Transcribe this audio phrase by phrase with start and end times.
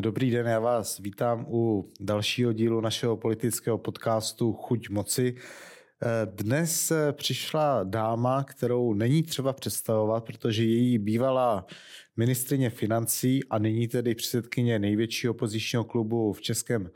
[0.00, 5.34] Dobrý den, já vás vítám u dalšího dílu našeho politického podcastu Chuť moci.
[6.24, 11.66] Dnes přišla dáma, kterou není třeba představovat, protože její bývalá
[12.16, 16.90] ministrině financí a nyní tedy předsedkyně největšího opozičního klubu v Českém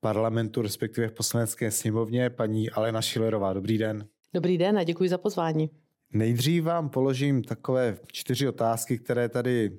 [0.00, 3.52] parlamentu, respektive v poslanecké sněmovně, paní Alena Šilerová.
[3.52, 4.06] Dobrý den.
[4.34, 5.70] Dobrý den a děkuji za pozvání.
[6.12, 9.78] Nejdřív vám položím takové čtyři otázky, které tady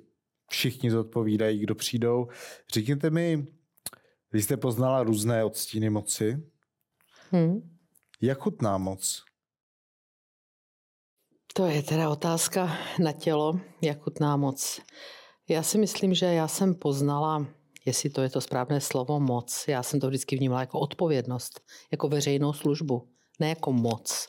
[0.52, 2.28] všichni zodpovídají, kdo přijdou.
[2.74, 3.48] Řekněte mi,
[4.32, 6.44] vy jste poznala různé odstíny moci.
[7.32, 7.78] Hmm.
[8.22, 9.24] Jak chutná moc?
[11.54, 14.82] To je teda otázka na tělo, jak chutná moc.
[15.50, 17.48] Já si myslím, že já jsem poznala,
[17.86, 21.62] jestli to je to správné slovo moc, já jsem to vždycky vnímala jako odpovědnost,
[21.92, 23.10] jako veřejnou službu,
[23.40, 24.28] ne jako moc.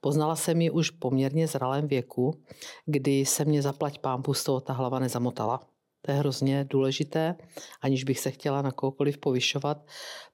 [0.00, 2.42] Poznala jsem ji už poměrně zralém věku,
[2.86, 5.60] kdy se mě zaplať pámpu z toho ta hlava nezamotala.
[6.02, 7.36] To je hrozně důležité,
[7.80, 9.86] aniž bych se chtěla na kohokoliv povyšovat,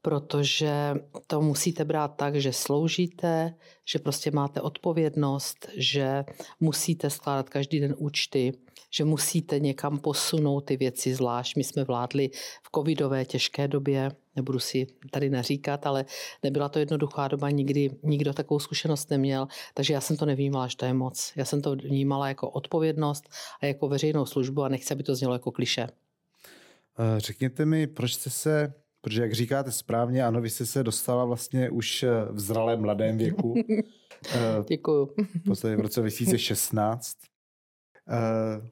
[0.02, 0.94] protože
[1.26, 3.54] to musíte brát tak, že sloužíte,
[3.86, 6.24] že prostě máte odpovědnost, že
[6.60, 8.52] musíte skládat každý den účty,
[8.90, 12.30] že musíte někam posunout ty věci, zvlášť my jsme vládli
[12.62, 16.04] v covidové těžké době, nebudu si tady naříkat, ale
[16.42, 20.76] nebyla to jednoduchá doba, nikdy nikdo takovou zkušenost neměl, takže já jsem to nevnímala, že
[20.76, 21.32] to je moc.
[21.36, 23.28] Já jsem to vnímala jako odpovědnost
[23.62, 25.88] a jako veřejnou službu a nechci, aby to znělo jako kliše.
[26.98, 28.72] Eh, řekněte mi, proč jste se
[29.06, 33.18] Protože jak říkáte správně, ano, vy jste se dostala vlastně už eh, v zralém mladém
[33.18, 33.54] věku.
[34.34, 35.06] Eh, Děkuju.
[35.16, 37.16] V podstatě v roce 2016.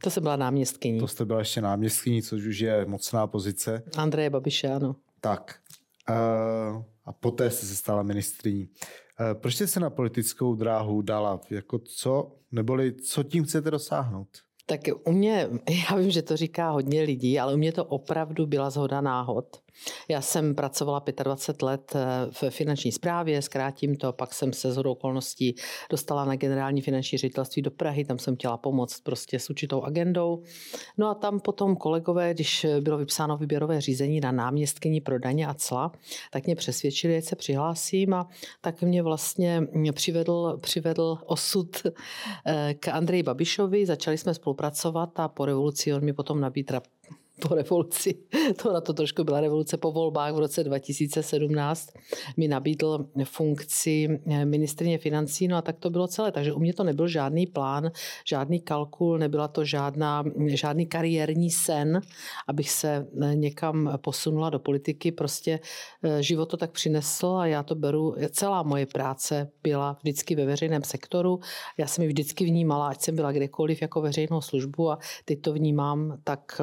[0.03, 1.01] To jsem byla náměstkyní.
[1.01, 3.83] To jste byla ještě náměstkyní, což už je mocná pozice.
[3.97, 4.97] Andreje Babiše, ano.
[5.21, 5.59] Tak.
[7.05, 8.69] A poté jste se stala ministriní.
[9.33, 11.41] Proč jste se na politickou dráhu dala?
[11.51, 14.29] Jako co, neboli co tím chcete dosáhnout?
[14.67, 15.49] Tak u mě,
[15.91, 19.64] já vím, že to říká hodně lidí, ale u mě to opravdu byla zhoda náhod.
[20.09, 22.01] Já jsem pracovala 25 let eh,
[22.31, 25.55] v finanční správě, zkrátím to, pak jsem se z okolností
[25.91, 30.43] dostala na generální finanční ředitelství do Prahy, tam jsem chtěla pomoct prostě s určitou agendou.
[30.99, 35.55] No a tam potom kolegové, když bylo vypsáno výběrové řízení na náměstkyni pro daně a
[35.55, 35.93] cla,
[36.31, 38.29] tak mě přesvědčili, že se přihlásím a
[38.61, 39.63] tak mě vlastně
[39.93, 41.77] přivedl, přivedl osud
[42.47, 46.81] eh, k Andreji Babišovi, začali jsme spolupracovat a po revoluci on mi potom nabídl
[47.41, 48.15] po revoluci,
[48.63, 51.91] to na to trošku byla revoluce po volbách v roce 2017,
[52.37, 56.33] mi nabídl funkci eh, ministrině financí, no a tak to bylo celé.
[56.33, 57.91] Takže u mě to nebyl žádný plán,
[58.25, 62.01] žádný kalkul, nebyla to žádná, žádný kariérní sen,
[62.49, 65.13] abych se eh, někam posunula do politiky.
[65.13, 65.61] Prostě
[66.03, 70.47] eh, život to tak přinesl a já to beru, celá moje práce byla vždycky ve
[70.47, 71.41] veřejném sektoru.
[71.79, 75.53] Já jsem ji vždycky vnímala, ať jsem byla kdekoliv jako veřejnou službu a teď to
[75.53, 76.61] vnímám tak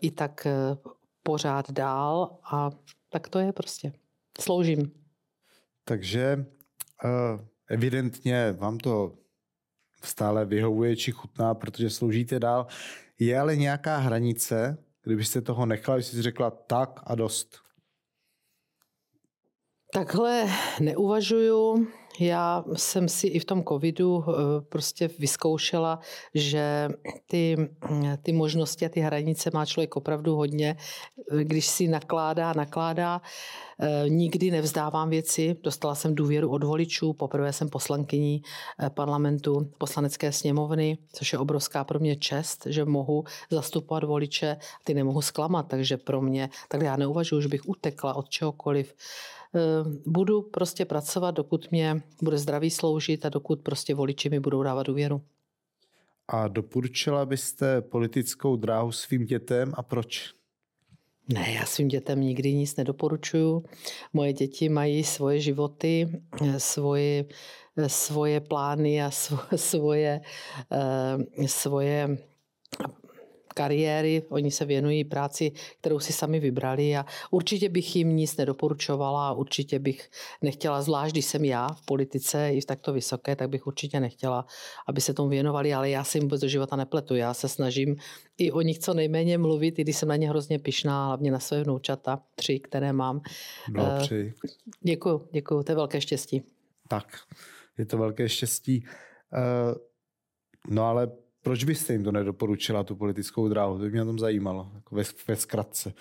[0.00, 0.76] i tak eh,
[1.22, 2.70] pořád dál a
[3.08, 3.92] tak to je prostě.
[4.40, 4.92] Sloužím.
[5.84, 6.46] Takže
[7.04, 9.18] uh, evidentně vám to
[10.02, 12.66] stále vyhovuje či chutná, protože sloužíte dál.
[13.18, 17.58] Je ale nějaká hranice, kdybyste toho nechala, jste si řekla tak a dost?
[19.92, 20.46] Takhle
[20.80, 21.88] neuvažuju.
[22.20, 24.32] Já jsem si i v tom covidu eh,
[24.68, 26.00] prostě vyzkoušela,
[26.34, 26.88] že
[27.26, 27.56] ty,
[28.22, 30.76] ty možnosti a ty hranice má člověk opravdu hodně.
[31.42, 33.20] Když si nakládá, nakládá,
[33.80, 35.56] eh, nikdy nevzdávám věci.
[35.62, 37.12] Dostala jsem důvěru od voličů.
[37.12, 38.42] Poprvé jsem poslankyní
[38.82, 44.56] eh, parlamentu poslanecké sněmovny, což je obrovská pro mě čest, že mohu zastupovat voliče.
[44.84, 48.94] Ty nemohu zklamat, takže pro mě, tak já neuvažuji, že bych utekla od čehokoliv
[49.37, 49.37] Eh,
[50.06, 54.86] budu prostě pracovat, dokud mě bude zdraví sloužit a dokud prostě voliči mi budou dávat
[54.86, 55.22] důvěru.
[56.28, 60.34] A doporučila byste politickou dráhu svým dětem a proč?
[61.28, 63.64] Ne, já svým dětem nikdy nic nedoporučuju.
[64.12, 67.24] Moje děti mají svoje životy, eh, svoje,
[67.76, 69.10] eh, svoje plány a
[69.56, 70.20] svoje,
[71.46, 72.18] svoje
[73.58, 79.28] kariéry, oni se věnují práci, kterou si sami vybrali a určitě bych jim nic nedoporučovala
[79.28, 80.10] a určitě bych
[80.42, 84.46] nechtěla, zvlášť když jsem já v politice i v takto vysoké, tak bych určitě nechtěla,
[84.86, 87.14] aby se tomu věnovali, ale já si jim vůbec do života nepletu.
[87.14, 87.96] Já se snažím
[88.38, 91.40] i o nich co nejméně mluvit, i když jsem na ně hrozně pišná, hlavně na
[91.40, 93.20] své vnoučata, tři, které mám.
[93.68, 94.26] Blahopřeji.
[94.26, 94.50] Uh,
[94.80, 96.42] děkuju, děkuju, to je velké štěstí.
[96.88, 97.06] Tak,
[97.78, 98.84] je to velké štěstí.
[99.32, 99.74] Uh,
[100.68, 101.10] no ale
[101.48, 103.78] proč byste jim to nedoporučila, tu politickou dráhu?
[103.78, 105.92] To by mě tom zajímalo, jako ve, ve zkratce.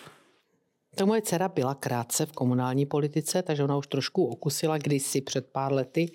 [0.96, 5.48] Tak moje dcera byla krátce v komunální politice, takže ona už trošku okusila kdysi před
[5.52, 6.12] pár lety,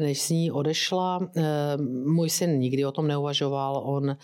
[0.00, 1.20] než s ní odešla.
[1.36, 1.42] Eh,
[2.06, 4.16] můj syn nikdy o tom neuvažoval, on eh,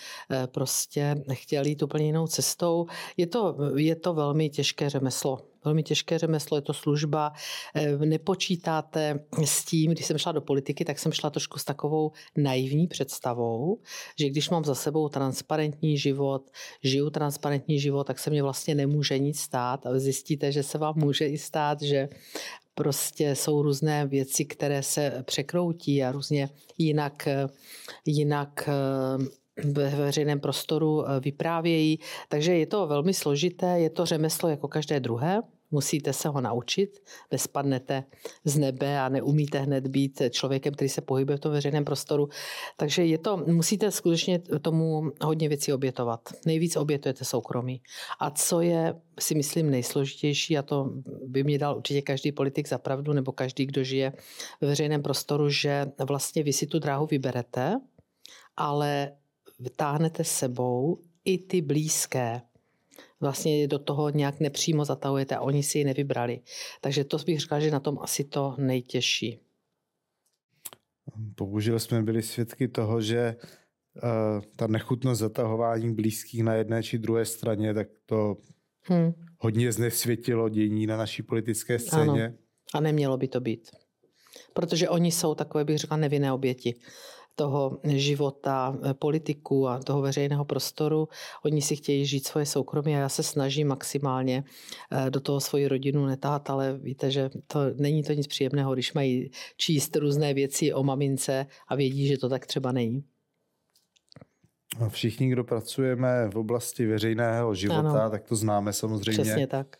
[0.46, 2.86] prostě chtěl jít úplně jinou cestou.
[3.16, 5.38] Je to, je to velmi těžké řemeslo
[5.68, 7.32] velmi těžké řemeslo, je to služba.
[7.74, 12.12] Eh, nepočítáte s tím, když jsem šla do politiky, tak jsem šla trošku s takovou
[12.36, 13.78] naivní představou,
[14.18, 16.50] že když mám za sebou transparentní život,
[16.82, 19.86] žiju transparentní život, tak se mě vlastně nemůže nic stát.
[19.86, 22.08] A zjistíte, že se vám může i stát, že
[22.74, 26.48] prostě jsou různé věci, které se překroutí a různě
[26.78, 27.28] jinak,
[28.06, 31.98] jinak eh, ve veřejném prostoru eh, vyprávějí.
[32.28, 35.42] Takže je to velmi složité, je to řemeslo jako každé druhé.
[35.70, 38.04] Musíte se ho naučit, nespadnete
[38.44, 42.28] z nebe a neumíte hned být člověkem, který se pohybuje v tom veřejném prostoru.
[42.76, 46.20] Takže je to, musíte skutečně tomu hodně věcí obětovat.
[46.46, 47.82] Nejvíc obětujete soukromí.
[48.20, 50.90] A co je, si myslím, nejsložitější, a to
[51.26, 54.12] by mě dal určitě každý politik za pravdu, nebo každý, kdo žije
[54.60, 57.80] ve veřejném prostoru, že vlastně vy si tu dráhu vyberete,
[58.56, 59.12] ale
[59.58, 62.40] vytáhnete sebou i ty blízké,
[63.20, 66.40] vlastně do toho nějak nepřímo zatahujete a oni si ji nevybrali.
[66.80, 69.40] Takže to bych řekla, že na tom asi to nejtěžší.
[71.16, 77.24] Bohužel jsme byli svědky toho, že uh, ta nechutnost zatahování blízkých na jedné či druhé
[77.24, 78.36] straně, tak to
[78.82, 79.12] hmm.
[79.38, 82.24] hodně znesvětilo dění na naší politické scéně.
[82.24, 82.34] Ano.
[82.74, 83.70] A nemělo by to být.
[84.54, 86.74] Protože oni jsou takové, bych řekla, nevinné oběti
[87.38, 91.08] toho života eh, politiků a toho veřejného prostoru.
[91.44, 94.44] Oni si chtějí žít svoje soukromí a já se snažím maximálně
[94.92, 98.92] eh, do toho svoji rodinu netáhat, ale víte, že to není to nic příjemného, když
[98.92, 103.04] mají číst různé věci o mamince a vědí, že to tak třeba není.
[104.88, 108.10] Všichni, kdo pracujeme v oblasti veřejného života, ano.
[108.10, 109.22] tak to známe samozřejmě.
[109.22, 109.76] Přesně tak.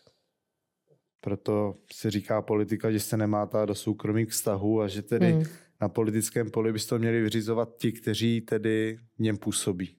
[1.21, 5.43] Proto se říká politika, že se nemá do soukromých vztahů a že tedy hmm
[5.81, 9.95] na politickém poli by to měli vyřizovat ti, kteří tedy v něm působí.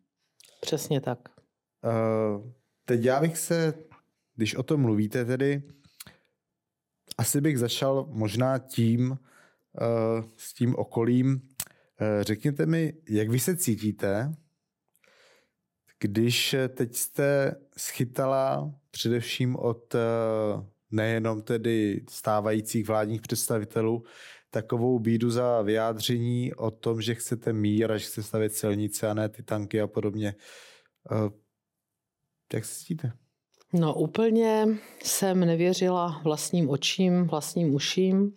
[0.61, 1.19] Přesně tak.
[1.85, 2.51] Uh,
[2.85, 3.75] teď já bych se,
[4.37, 5.63] když o tom mluvíte tedy,
[7.19, 9.19] asi bych začal možná tím, uh,
[10.37, 11.33] s tím okolím.
[11.33, 14.35] Uh, řekněte mi, jak vy se cítíte,
[15.99, 19.95] když teď jste schytala především od
[20.91, 24.05] nejenom tedy stávajících vládních představitelů,
[24.51, 29.15] takovou bídu za vyjádření o tom, že chcete mír a že chcete stavět silnice a
[29.15, 30.35] ne ty tanky a podobně.
[31.13, 31.31] Eh,
[32.55, 33.13] jak se cítíte?
[33.73, 34.67] No úplně
[35.03, 38.33] jsem nevěřila vlastním očím, vlastním uším.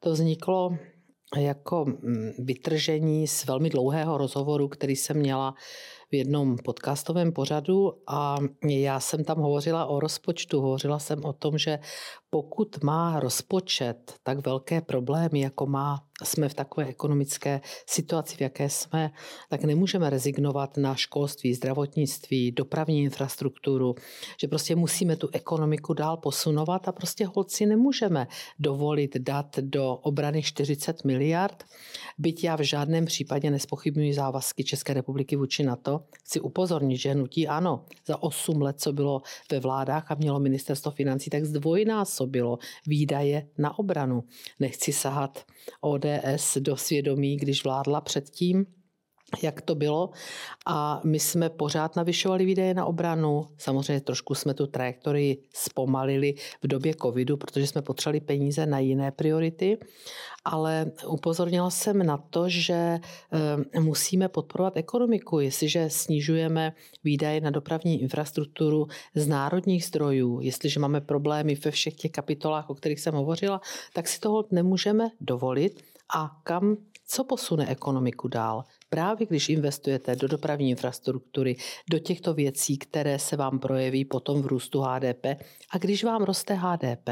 [0.00, 0.78] To vzniklo
[1.36, 5.54] jako mm, vytržení z velmi dlouhého rozhovoru, který jsem měla
[6.10, 8.36] v jednom podcastovém pořadu a
[8.68, 10.60] já jsem tam hovořila o rozpočtu.
[10.60, 11.78] Hovořila jsem o tom, že
[12.30, 18.68] pokud má rozpočet tak velké problémy, jako má, jsme v takové ekonomické situaci, v jaké
[18.68, 19.10] jsme,
[19.48, 23.94] tak nemůžeme rezignovat na školství, zdravotnictví, dopravní infrastrukturu,
[24.40, 28.26] že prostě musíme tu ekonomiku dál posunovat a prostě holci nemůžeme
[28.58, 31.64] dovolit dát do obrany 40 miliard,
[32.18, 36.00] byť já v žádném případě nespochybnuji závazky České republiky vůči NATO.
[36.12, 40.90] Chci upozornit, že hnutí ano, za 8 let, co bylo ve vládách a mělo ministerstvo
[40.90, 44.24] financí, tak zdvojnásobně zásobilo výdaje na obranu.
[44.60, 45.44] Nechci sahat
[45.80, 48.66] ODS do svědomí, když vládla předtím,
[49.42, 50.10] jak to bylo.
[50.66, 53.46] A my jsme pořád navyšovali výdaje na obranu.
[53.58, 59.10] Samozřejmě trošku jsme tu trajektorii zpomalili v době covidu, protože jsme potřebovali peníze na jiné
[59.10, 59.78] priority.
[60.44, 62.98] Ale upozornila jsem na to, že
[63.74, 65.40] eh, musíme podporovat ekonomiku.
[65.40, 66.72] Jestliže snižujeme
[67.04, 72.74] výdaje na dopravní infrastrukturu z národních zdrojů, jestliže máme problémy ve všech těch kapitolách, o
[72.74, 73.60] kterých jsem hovořila,
[73.92, 75.82] tak si toho nemůžeme dovolit.
[76.14, 78.64] A kam, co posune ekonomiku dál?
[78.90, 81.56] Právě když investujete do dopravní infrastruktury,
[81.90, 85.26] do těchto věcí, které se vám projeví potom v růstu HDP.
[85.70, 87.08] A když vám roste HDP,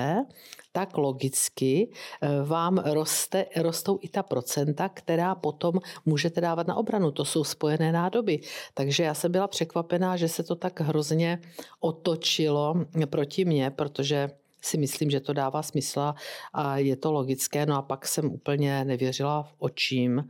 [0.73, 1.91] tak logicky
[2.23, 7.11] eh, vám roste, rostou i ta procenta, která potom můžete dávat na obranu.
[7.11, 8.41] To jsou spojené nádoby.
[8.75, 11.41] Takže já jsem byla překvapená, že se to tak hrozně
[11.81, 12.75] otočilo
[13.11, 14.31] proti mně, protože
[14.63, 16.15] si myslím, že to dává smysl
[16.53, 17.67] a je to logické.
[17.67, 20.25] No a pak jsem úplně nevěřila v očím,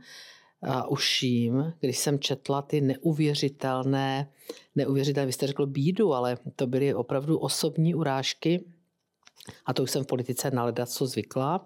[0.87, 4.31] uším, když jsem četla ty neuvěřitelné,
[4.75, 8.65] neuvěřitelné, vy jste řekl bídu, ale to byly opravdu osobní urážky,
[9.65, 11.65] a to už jsem v politice na co zvykla,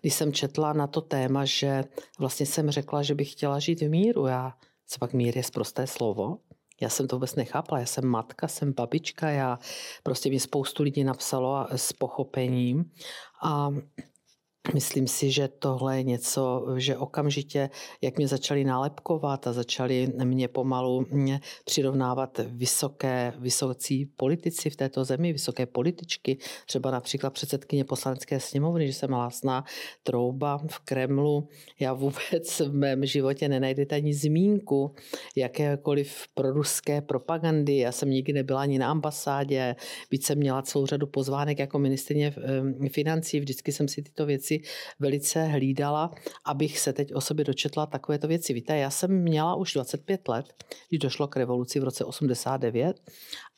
[0.00, 1.84] když jsem četla na to téma, že
[2.18, 4.26] vlastně jsem řekla, že bych chtěla žít v míru.
[4.26, 4.52] Já,
[4.86, 6.38] co pak mír je zprosté slovo.
[6.80, 7.80] Já jsem to vůbec nechápala.
[7.80, 9.58] Já jsem matka, jsem babička, já
[10.02, 12.90] prostě mi spoustu lidí napsalo s pochopením.
[13.42, 13.70] A
[14.74, 20.48] Myslím si, že tohle je něco, že okamžitě, jak mě začali nálepkovat a začali mě
[20.48, 28.40] pomalu mě přirovnávat vysoké, vysocí politici v této zemi, vysoké političky, třeba například předsedkyně poslanecké
[28.40, 29.64] sněmovny, že jsem hlásná
[30.02, 31.48] trouba v Kremlu.
[31.80, 34.94] Já vůbec v mém životě nenajdete ani zmínku
[35.36, 37.76] jakékoliv proruské propagandy.
[37.76, 39.76] Já jsem nikdy nebyla ani na ambasádě,
[40.10, 42.34] byť jsem měla celou řadu pozvánek jako ministrině
[42.84, 44.68] eh, financí, vždycky jsem si tyto věci věci
[45.00, 46.10] velice hlídala,
[46.44, 48.52] abych se teď o sobě dočetla takovéto věci.
[48.52, 50.46] Víte, já jsem měla už 25 let,
[50.88, 53.00] když došlo k revoluci v roce 89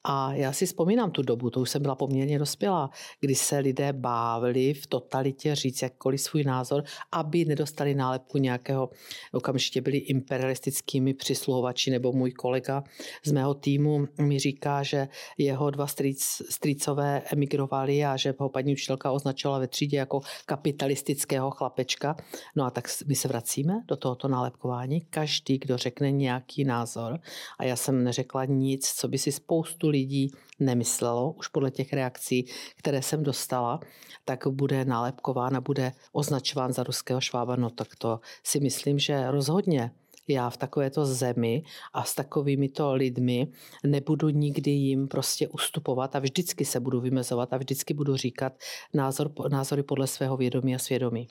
[0.04, 3.92] a já si vzpomínám tu dobu, to už jsem byla poměrně dospělá, kdy se lidé
[3.92, 8.90] bávili v totalitě říct jakkoliv svůj názor, aby nedostali nálepku nějakého,
[9.32, 12.84] okamžitě byli imperialistickými přisluhovači, nebo můj kolega
[13.24, 15.08] z mého týmu mi říká, že
[15.38, 21.50] jeho dva strýc, strýcové emigrovali a že ho paní učitelka označovala ve třídě jako kapitalistického
[21.50, 22.16] chlapečka.
[22.56, 25.00] No a tak my se vracíme do tohoto nálepkování.
[25.00, 27.20] Každý, kdo řekne nějaký názor,
[27.58, 32.46] a já jsem neřekla nic, co by si spoustu lidí nemyslelo, už podle těch reakcí,
[32.76, 33.80] které jsem dostala,
[34.24, 37.56] tak bude nálepkován a bude označován za ruského švába.
[37.56, 39.90] No tak to si myslím, že rozhodně
[40.28, 43.48] já v takovéto zemi a s takovými to lidmi
[43.86, 48.52] nebudu nikdy jim prostě ustupovat a vždycky se budu vymezovat a vždycky budu říkat
[48.94, 51.28] názor, názory podle svého vědomí a svědomí.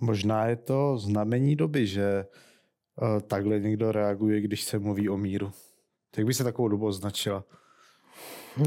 [0.00, 5.52] Možná je to znamení doby, že eh, takhle někdo reaguje, když se mluví o míru.
[6.16, 7.44] Jak by se takovou dobu označila?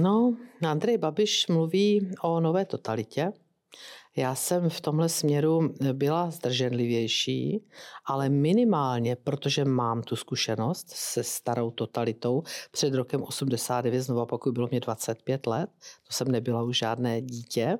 [0.01, 3.31] No, Andrej Babiš mluví o nové totalitě.
[4.15, 7.65] Já jsem v tomhle směru byla zdrženlivější,
[8.05, 14.67] ale minimálně, protože mám tu zkušenost se starou totalitou před rokem 89, znovu pokud bylo
[14.71, 15.69] mě 25 let,
[16.07, 17.77] to jsem nebyla už žádné dítě,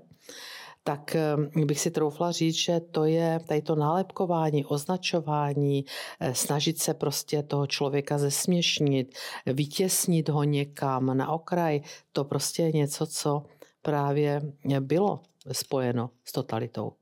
[0.84, 5.86] tak eh, bych si troufla říct, že to je tady to nálepkování, označování,
[6.20, 12.72] eh, snažit se prostě toho člověka zesměšnit, vytěsnit ho někam na okraj, to prostě je
[12.72, 13.44] něco, co
[13.82, 14.42] právě
[14.80, 15.20] bylo
[15.52, 16.94] spojeno s totalitou.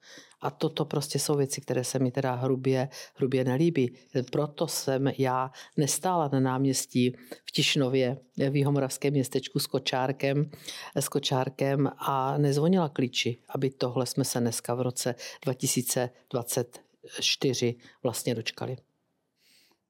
[0.42, 3.96] A toto prostě jsou věci, které se mi teda hrubě, hrubě nelíbí.
[4.32, 7.16] Proto jsem já nestála na náměstí
[7.46, 8.18] v Tišnově,
[8.50, 10.50] v Jihomoravském městečku s kočárkem,
[10.96, 15.16] s kočárkem a nezvonila klíči, aby tohle jsme se dneska v roce
[15.46, 18.78] 2024 vlastně dočkali.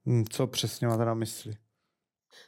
[0.06, 1.56] Hmm, co přesně máte na mysli?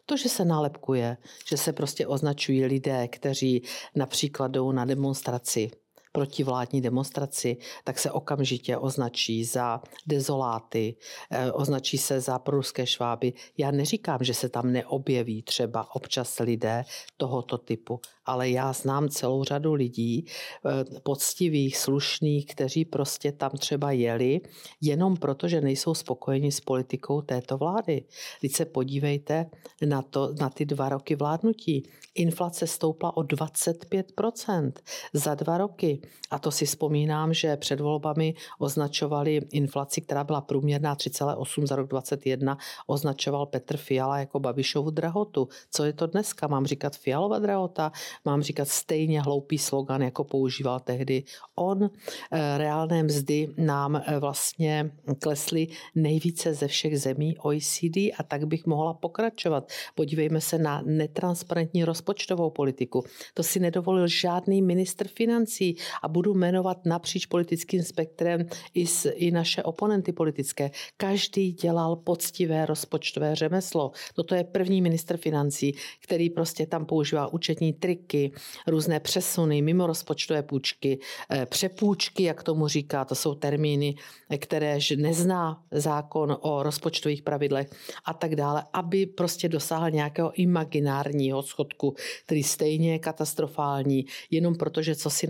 [0.06, 1.18] To, že se nálepkuje,
[1.50, 3.64] že se prostě označují lidé, kteří
[3.96, 5.72] například jdou na demonstraci
[6.12, 10.96] protivládní demonstraci, tak se okamžitě označí za dezoláty,
[11.32, 13.34] eh, označí se za proruské šváby.
[13.58, 16.84] Já neříkám, že se tam neobjeví třeba občas lidé
[17.18, 23.92] tohoto typu, ale já znám celou řadu lidí, eh, poctivých, slušných, kteří prostě tam třeba
[23.92, 24.42] jeli,
[24.82, 28.04] jenom proto, že nejsou spokojeni s politikou této vlády.
[28.42, 29.46] Teď se podívejte
[29.86, 31.90] na, to, na ty dva roky vládnutí.
[32.16, 34.72] Inflace stoupla o 25%
[35.14, 36.01] za dva roky.
[36.32, 41.88] A to si vzpomínám, že před volbami označovali inflaci, která byla průměrná 3,8 za rok
[41.88, 45.48] 2021, označoval Petr Fiala jako Babišovu drahotu.
[45.72, 46.48] Co je to dneska?
[46.48, 47.92] Mám říkat Fialova drahota?
[48.26, 51.24] Mám říkat stejně hloupý slogan, jako používal tehdy
[51.56, 51.90] on?
[52.32, 58.66] Eh, reálné mzdy nám eh, vlastně klesly nejvíce ze všech zemí OECD a tak bych
[58.66, 59.70] mohla pokračovat.
[59.96, 63.04] Podívejme se na netransparentní rozpočtovou politiku.
[63.34, 69.32] To si nedovolil žádný ministr financí a budu jmenovat napříč politickým spektrem i, s, i
[69.32, 70.72] naše oponenty politické.
[70.98, 73.92] Každý dělal poctivé rozpočtové řemeslo.
[74.14, 78.32] Toto je první minister financí, který prostě tam používá účetní triky,
[78.68, 81.00] různé přesuny, mimo rozpočtové půjčky,
[81.32, 83.96] eh, přepůjčky, jak tomu říká, to jsou termíny,
[84.38, 87.70] které nezná zákon o rozpočtových pravidlech
[88.06, 91.96] a tak dále, aby prostě dosáhl nějakého imaginárního schodku,
[92.26, 95.28] který stejně je katastrofální, jenom protože co si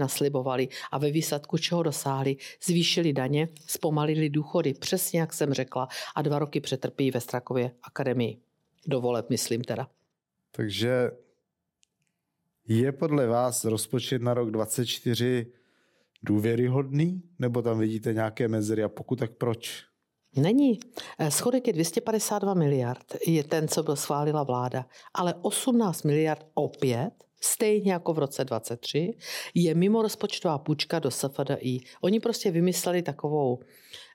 [0.51, 6.21] naslibovali a ve výsledku čeho dosáhli, zvýšili daně, zpomalili důchody, přesně jak jsem řekla, a
[6.21, 8.37] dva roky přetrpí ve Strakově akademii.
[8.87, 9.87] Dovoleb, myslím teda.
[10.51, 11.11] Takže
[12.67, 15.45] je podle vás rozpočet na rok 2024
[16.23, 19.83] důvěryhodný, nebo tam vidíte nějaké mezery a pokud tak proč?
[20.35, 20.79] Není.
[21.19, 27.11] Eh, schodek je 252 miliard, je ten, co byl schválila vláda, ale 18 miliard opět
[27.43, 29.13] stejně jako v roce 23,
[29.55, 31.79] je mimo rozpočtová půjčka do SFDI.
[32.01, 33.59] Oni prostě vymysleli takovou,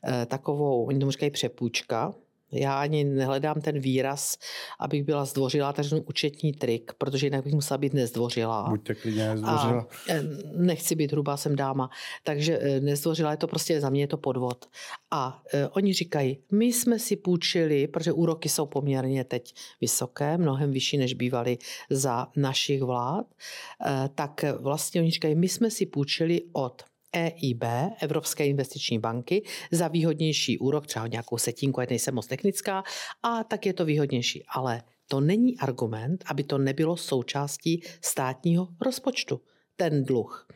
[0.09, 2.15] eh, takovou oni tomu říkají přepůjčka,
[2.53, 4.39] Já ani nehledám ten výraz,
[4.79, 8.69] abych byla zdvořilá, takže účetní trik, protože jinak bych musela být nezdvořilá.
[8.71, 9.81] Buďte klidně nezdvořilá.
[9.81, 10.23] A eh,
[10.57, 11.91] nechci být hrubá, jsem dáma.
[12.25, 14.67] Takže eh, nezdvořilá je to prostě za mě je to podvod.
[15.11, 20.73] A eh, oni říkají, my jsme si půjčili, protože úroky jsou poměrně teď vysoké, mnohem
[20.73, 21.59] vyšší, než bývaly
[21.91, 23.27] za našich vlád,
[24.15, 26.83] tak vlastně oni říkají, my jsme si půjčili od
[27.17, 27.65] EIB,
[28.01, 32.83] Evropské investiční banky, za výhodnější úrok, třeba nějakou setinku, ať nejsem moc technická,
[33.23, 34.45] a tak je to výhodnější.
[34.49, 39.41] Ale to není argument, aby to nebylo součástí státního rozpočtu
[39.77, 40.49] ten dluh.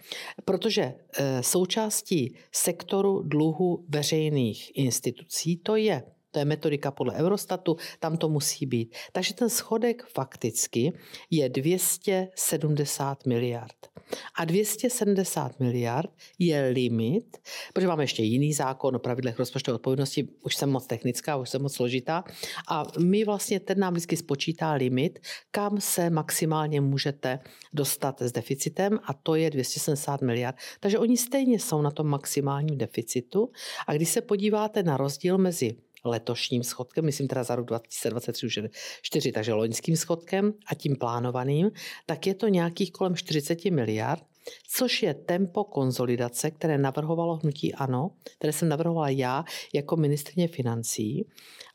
[0.44, 6.02] Protože e, součástí sektoru dluhu veřejných institucí to je.
[6.30, 8.94] To je metodika podle Eurostatu, tam to musí být.
[9.12, 10.92] Takže ten schodek fakticky
[11.30, 13.89] je 270 miliard.
[14.34, 17.38] A 270 miliard je limit,
[17.72, 21.62] protože máme ještě jiný zákon o pravidlech rozpočtové odpovědnosti, už jsem moc technická, už jsem
[21.62, 22.24] moc složitá.
[22.68, 25.18] A my vlastně, ten nám vždycky spočítá limit,
[25.50, 27.38] kam se maximálně můžete
[27.72, 30.56] dostat s deficitem a to je 270 miliard.
[30.80, 33.50] Takže oni stejně jsou na tom maximálním deficitu.
[33.86, 38.58] A když se podíváte na rozdíl mezi letošním schodkem, myslím teda za rok 2023 už
[39.02, 41.70] 4, takže loňským schodkem a tím plánovaným,
[42.06, 44.22] tak je to nějakých kolem 40 miliard,
[44.68, 51.28] což je tempo konzolidace, které navrhovalo hnutí ANO, které jsem navrhovala já jako ministrně financí.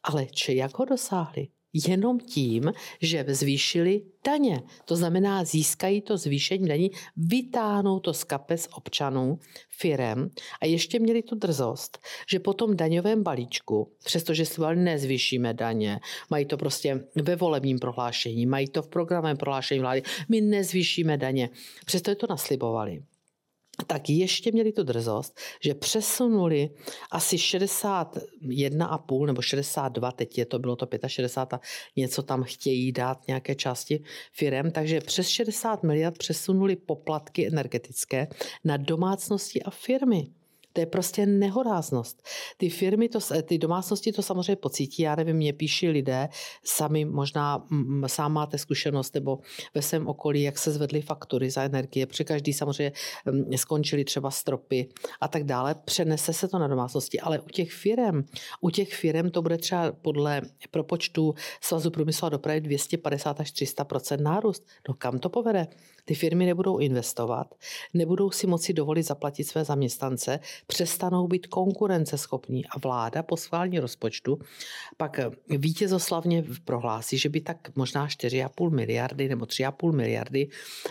[0.03, 1.47] Ale či jak ho dosáhli?
[1.87, 4.63] Jenom tím, že zvýšili daně.
[4.85, 9.39] To znamená, získají to zvýšení daní, vytáhnou to z kapes občanů,
[9.69, 10.29] firem
[10.61, 16.45] a ještě měli tu drzost, že po tom daňovém balíčku, přestože slibovali, nezvýšíme daně, mají
[16.45, 21.49] to prostě ve volebním prohlášení, mají to v programovém prohlášení vlády, my nezvýšíme daně.
[21.85, 23.03] Přesto je to naslibovali
[23.87, 26.69] tak ještě měli tu drzost, že přesunuli
[27.11, 31.61] asi 61,5 nebo 62, teď je to, bylo to 65 a
[31.95, 34.03] něco tam chtějí dát nějaké části
[34.33, 38.27] firem, takže přes 60 miliard přesunuli poplatky energetické
[38.63, 40.27] na domácnosti a firmy.
[40.75, 42.27] To je prostě nehoráznost.
[42.57, 46.29] Ty firmy, to, ty domácnosti to samozřejmě pocítí, já nevím, mě píší lidé,
[46.63, 47.67] sami možná
[48.07, 49.39] sám máte zkušenost nebo
[49.73, 52.91] ve svém okolí, jak se zvedly faktury za energie, protože každý samozřejmě
[53.55, 54.89] skončili třeba stropy
[55.21, 58.23] a tak dále, přenese se to na domácnosti, ale u těch firm,
[58.61, 64.21] u těch firm to bude třeba podle propočtu Svazu průmyslu a dopravy 250 až 300%
[64.21, 64.65] nárůst.
[64.87, 65.67] No kam to povede?
[66.05, 67.55] Ty firmy nebudou investovat,
[67.93, 74.39] nebudou si moci dovolit zaplatit své zaměstnance, přestanou být konkurenceschopní a vláda po schválení rozpočtu
[74.97, 80.47] pak vítězoslavně prohlásí, že by tak možná 4,5 miliardy nebo 3,5 miliardy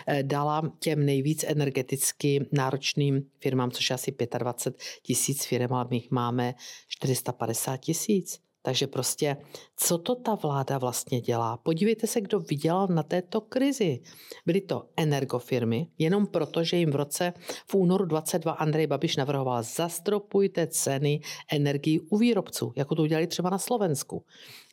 [0.07, 5.97] eh, dala těm nejvíc energeticky náročným firmám, což je asi 25 tisíc firm, ale my
[5.97, 6.55] jich máme
[6.89, 8.45] 450 tisíc.
[8.67, 9.37] Takže prostě,
[9.77, 11.57] co to ta vláda vlastně dělá?
[11.57, 14.01] Podívejte se, kdo vydělal na této krizi.
[14.47, 17.33] Byly to energofirmy, jenom proto, že jim v roce
[17.67, 21.21] v únoru 22 Andrej Babiš navrhoval zastropujte ceny
[21.53, 24.25] energií u výrobců, jako to udělali třeba na Slovensku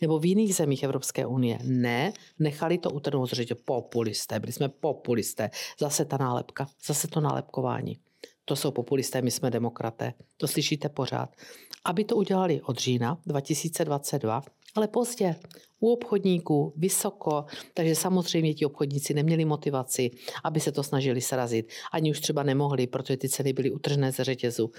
[0.02, 1.60] nebo v jiných zemích Evropské unie.
[1.64, 5.50] Ne, nechali to utrhnout že populisté, byli jsme populisté.
[5.80, 7.98] Zase ta nálepka, zase to nálepkování.
[8.46, 10.14] To jsou populisté, my jsme demokraté.
[10.38, 11.36] To slyšíte pořád
[11.86, 14.42] aby to udělali od října 2022,
[14.76, 15.36] ale pozdě
[15.80, 20.12] u obchodníků vysoko, takže samozřejmě ti obchodníci neměli motivaci,
[20.44, 21.70] aby se to snažili srazit.
[21.92, 24.72] Ani už třeba nemohli, protože ty ceny byly utržené ze řetězu.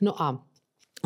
[0.00, 0.44] No a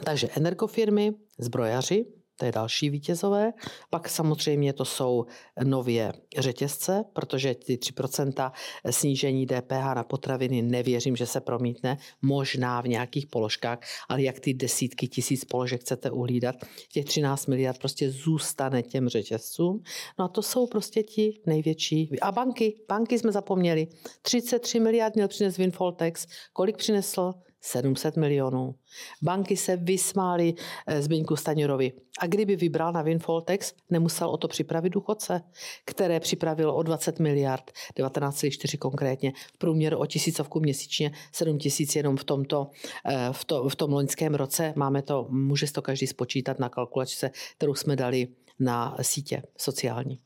[0.04, 2.06] takže energofirmy, zbrojaři,
[2.40, 3.52] to je další vítězové.
[3.90, 5.26] Pak samozřejmě to jsou
[5.64, 8.52] nově řetězce, protože ty 3%
[8.90, 14.54] snížení DPH na potraviny nevěřím, že se promítne, možná v nějakých položkách, ale jak ty
[14.54, 16.56] desítky tisíc položek chcete uhlídat,
[16.92, 19.82] těch 13 miliard prostě zůstane těm řetězcům.
[20.18, 22.20] No a to jsou prostě ti největší.
[22.20, 23.86] A banky, banky jsme zapomněli.
[24.22, 26.26] 33 miliard měl přines Winfoltex.
[26.52, 27.32] Kolik přinesl?
[27.60, 28.74] 700 milionů.
[29.22, 30.54] Banky se vysmály
[30.86, 31.92] eh, Zbyňku Staňurovi.
[32.20, 35.42] A kdyby vybral na Winfoltex, nemusel o to připravit důchodce,
[35.84, 42.16] které připravil o 20 miliard, 19,4 konkrétně, v průměru o tisícovku měsíčně, 7 tisíc jenom
[42.16, 42.70] v, tomto,
[43.06, 44.72] eh, v, to, v tom loňském roce.
[44.76, 50.18] Máme to, může to každý spočítat na kalkulačce, kterou jsme dali na sítě sociální.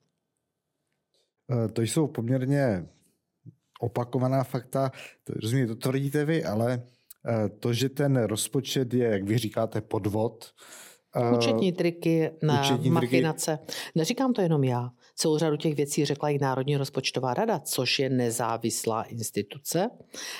[1.51, 2.87] Eh, to jsou poměrně
[3.81, 4.91] opakovaná fakta.
[5.29, 6.83] Rozumím, to tvrdíte vy, ale
[7.61, 10.45] to, že ten rozpočet je, jak vy říkáte, podvod,
[11.37, 13.59] Účetní triky, na účetní machinace.
[13.67, 13.81] Triky.
[13.95, 14.91] Neříkám to jenom já.
[15.17, 19.91] Celou řadu těch věcí řekla i Národní rozpočtová rada, což je nezávislá instituce,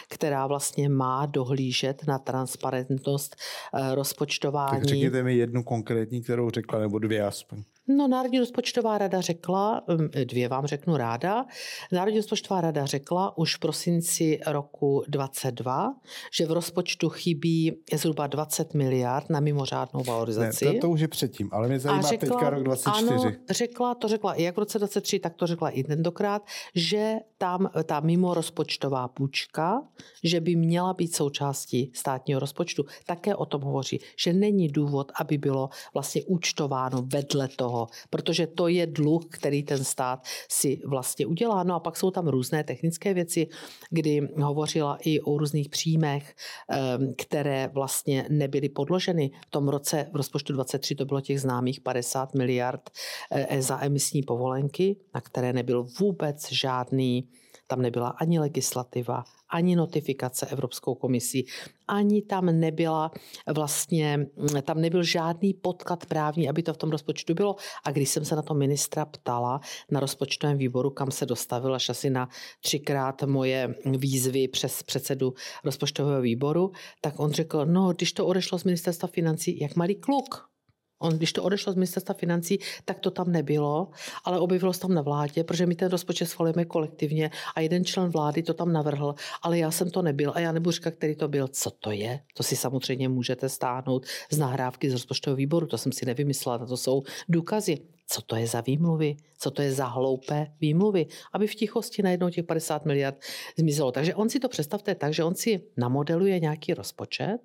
[0.09, 3.37] která vlastně má dohlížet na transparentnost
[3.75, 4.81] eh, rozpočtování.
[4.81, 7.63] Tak řekněte mi jednu konkrétní, kterou řekla, nebo dvě aspoň.
[7.89, 11.47] No, Národní rozpočtová rada řekla, um, dvě vám řeknu ráda,
[11.93, 15.95] Národní rozpočtová rada řekla už v prosinci roku 22,
[16.33, 20.65] že v rozpočtu chybí zhruba 20 miliard na mimořádnou valorizaci.
[20.65, 23.09] Ne, to, to už je předtím, ale mě zajímá řekla, teďka rok 24.
[23.09, 26.43] Ano, řekla, to řekla i jak v roce 23, tak to řekla i tentokrát,
[26.75, 29.83] že tam ta mimo rozpočtová půjčka,
[30.23, 32.85] že by měla být součástí státního rozpočtu.
[33.07, 38.47] Také o tom hovoří, že není důvod, aby bylo vlastně účtováno vedle toho toho, protože
[38.47, 41.65] to je dluh, který ten stát si vlastně udělá.
[41.65, 43.49] No a pak jsou tam různé technické věci,
[43.91, 46.35] kdy hovořila i o různých příjmech,
[46.69, 49.31] ehm, které vlastně nebyly podloženy.
[49.47, 52.91] V tom roce v rozpočtu 23 to bylo těch známých 50 miliard
[53.31, 57.29] eh, za emisní povolenky, na které nebyl vůbec žádný
[57.67, 61.47] tam nebyla ani legislativa, ani notifikace Evropskou komisí,
[61.89, 63.11] ani tam nebyla
[63.55, 64.27] vlastně,
[64.63, 67.57] tam nebyl žádný podklad právní, aby to v tom rozpočtu bylo.
[67.85, 71.89] A když jsem se na to ministra ptala na rozpočtovém výboru, kam se dostavil až
[71.89, 72.29] asi na
[72.61, 78.65] třikrát moje výzvy přes předsedu rozpočtového výboru, tak on řekl, no, když to odešlo z
[78.65, 80.54] ministerstva financí, jak malý kluk.
[80.99, 83.89] On, když to odešlo z ministerstva financí, tak to tam nebylo,
[84.25, 88.11] ale objevilo se tam na vládě, protože my ten rozpočet schvalujeme kolektivně a jeden člen
[88.11, 91.29] vlády to tam navrhl, ale já jsem to nebyl a já nebudu říkat, který to
[91.29, 91.49] byl.
[91.49, 92.21] Co to je?
[92.35, 96.77] To si samozřejmě můžete stáhnout z nahrávky z rozpočtového výboru, to jsem si nevymyslela, to
[96.77, 101.55] jsou důkazy co to je za výmluvy, co to je za hloupé výmluvy, aby v
[101.55, 103.19] tichosti najednou těch 50 miliard
[103.57, 103.93] zmizelo.
[103.93, 107.39] Takže on si to představte tak, že on si namodeluje nějaký rozpočet,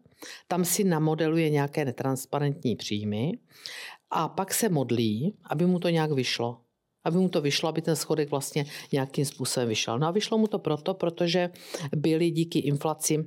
[0.48, 3.32] tam si namodeluje nějaké netransparentní příjmy
[4.10, 6.62] a pak se modlí, aby mu to nějak vyšlo
[7.04, 10.00] aby mu to vyšlo, aby ten schodek vlastně nějakým způsobem vyšel.
[10.00, 11.50] No a vyšlo mu to proto, protože
[11.95, 13.26] byly díky inflaci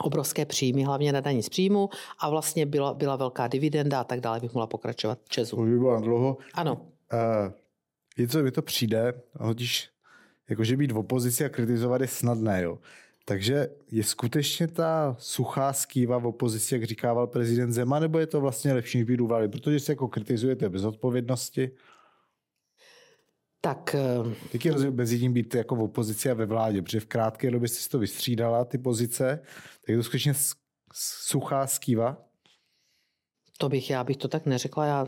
[0.00, 1.88] obrovské příjmy, hlavně na daní z příjmu
[2.20, 5.56] a vlastně byla, byla velká dividenda a tak dále, bych mohla pokračovat Česu.
[5.56, 6.36] To by bylo dlouho.
[6.54, 6.74] Ano.
[7.12, 7.52] Uh,
[8.16, 9.90] je to, mi to přijde, totiž
[10.50, 12.78] jakože být v opozici a kritizovat je snadné, jo.
[13.24, 18.40] Takže je skutečně ta suchá skýva v opozici, jak říkával prezident Zema, nebo je to
[18.40, 19.48] vlastně lepší být u vlády?
[19.48, 21.70] Protože se jako kritizujete bez odpovědnosti?
[23.60, 23.96] Tak...
[24.52, 26.82] Jaký je rozdíl mezi tím být jako v opozici a ve vládě?
[26.82, 29.40] Protože v krátké době jsi to vystřídala, ty pozice,
[29.80, 30.34] tak je to skutečně
[30.94, 32.27] suchá skýva?
[33.60, 35.06] To bych, já bych to tak neřekla, já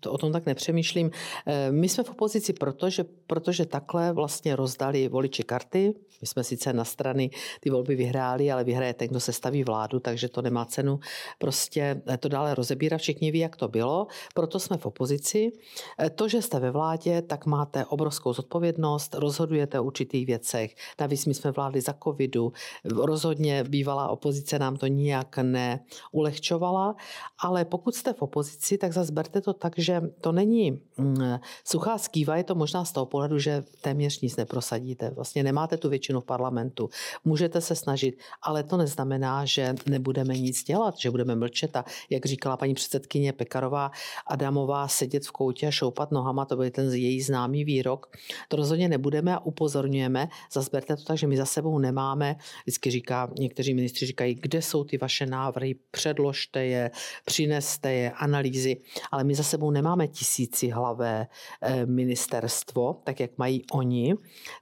[0.00, 1.10] to, o tom tak nepřemýšlím.
[1.46, 5.94] Eh, my jsme v opozici, protože, protože takhle vlastně rozdali voliči karty.
[6.20, 10.00] My jsme sice na strany ty volby vyhráli, ale vyhraje ten, kdo se staví vládu,
[10.00, 11.00] takže to nemá cenu
[11.38, 13.00] prostě to dále rozebírat.
[13.00, 15.52] Všichni ví, jak to bylo, proto jsme v opozici.
[15.98, 20.74] Eh, to, že jste ve vládě, tak máte obrovskou zodpovědnost, rozhodujete o určitých věcech.
[21.00, 22.52] Navíc my jsme vládli za covidu,
[22.84, 26.96] rozhodně bývalá opozice nám to nijak neulehčovala,
[27.38, 31.16] ale pokud pokud jste v opozici, tak zase berte to tak, že to není mm,
[31.64, 35.10] suchá skýva, je to možná z toho pohledu, že téměř nic neprosadíte.
[35.10, 36.88] Vlastně nemáte tu většinu v parlamentu.
[37.24, 42.26] Můžete se snažit, ale to neznamená, že nebudeme nic dělat, že budeme mlčet a jak
[42.26, 43.90] říkala paní předsedkyně Pekarová
[44.26, 48.16] Adamová, sedět v koutě a šoupat nohama, to byl ten její známý výrok.
[48.48, 50.28] To rozhodně nebudeme a upozorňujeme.
[50.52, 54.62] Zase berte to tak, že my za sebou nemáme, vždycky říká, někteří ministři říkají, kde
[54.62, 56.90] jsou ty vaše návrhy, předložte je,
[57.24, 58.76] přineste jste je, analýzy,
[59.10, 61.26] ale my za sebou nemáme tisíci hlavé
[61.62, 64.14] eh, ministerstvo, tak jak mají oni.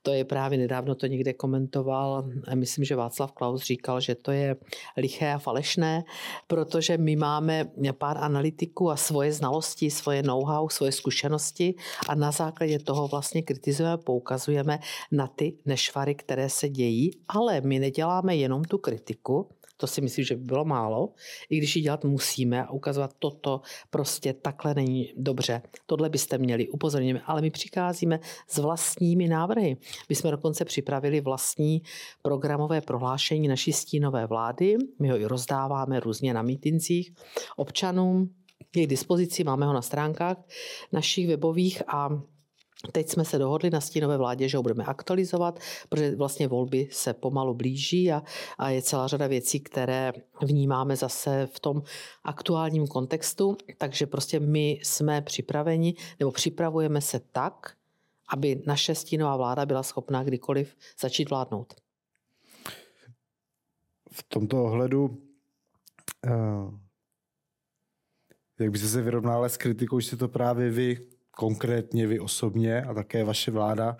[0.02, 4.32] To je právě nedávno to někde komentoval, eh, myslím, že Václav Klaus říkal, že to
[4.32, 4.56] je
[4.96, 6.04] liché a falešné,
[6.46, 11.74] protože my máme pár analytiků a svoje znalosti, svoje know-how, svoje zkušenosti
[12.08, 14.78] a na základě toho vlastně kritizujeme, poukazujeme
[15.12, 19.48] na ty nešvary, které se dějí, ale my neděláme jenom tu kritiku,
[19.80, 21.08] to si myslím, že by bylo málo,
[21.50, 25.62] i když ji dělat musíme a ukazovat toto prostě takhle není dobře.
[25.86, 29.76] Tohle byste měli, upozornit, ale my přicházíme s vlastními návrhy.
[30.08, 31.82] My jsme dokonce připravili vlastní
[32.22, 34.76] programové prohlášení naší stínové vlády.
[34.98, 37.12] My ho i rozdáváme různě na mítincích
[37.56, 38.34] občanům.
[38.76, 40.36] Je k dispozici, máme ho na stránkách
[40.92, 42.22] našich webových a
[42.92, 47.14] Teď jsme se dohodli na stínové vládě, že ho budeme aktualizovat, protože vlastně volby se
[47.14, 48.22] pomalu blíží a,
[48.58, 50.12] a je celá řada věcí, které
[50.42, 51.82] vnímáme zase v tom
[52.24, 53.56] aktuálním kontextu.
[53.78, 57.76] Takže prostě my jsme připraveni nebo připravujeme se tak,
[58.28, 61.74] aby naše stínová vláda byla schopná kdykoliv začít vládnout.
[64.12, 65.22] V tomto ohledu
[66.26, 66.74] uh
[68.60, 72.94] Jak byste se vyrovnali s kritikou, že jste to právě vy, konkrétně vy osobně a
[72.94, 73.96] také vaše vláda,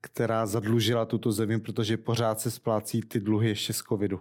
[0.00, 4.20] která zadlužila tuto zemi, protože pořád se splácí ty dluhy ještě z covidu?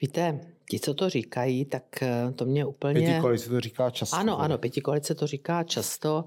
[0.00, 3.00] Víte, ti, co to říkají, tak eh, to mě úplně...
[3.00, 4.16] Pětikolice to říká často.
[4.16, 6.24] Ano, ano, pětikolice to říká často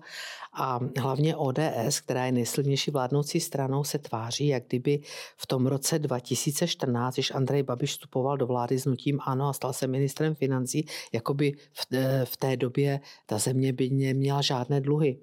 [0.54, 5.00] a hlavně ODS, která je nejsilnější vládnoucí stranou, se tváří, jak kdyby
[5.38, 9.74] v tom roce 2014, když Andrej Babiš vstupoval do vlády s nutím ANO a stal
[9.74, 14.82] se ministrem financí, jako by v, eh, v té době ta země by neměla žádné
[14.82, 15.18] dluhy.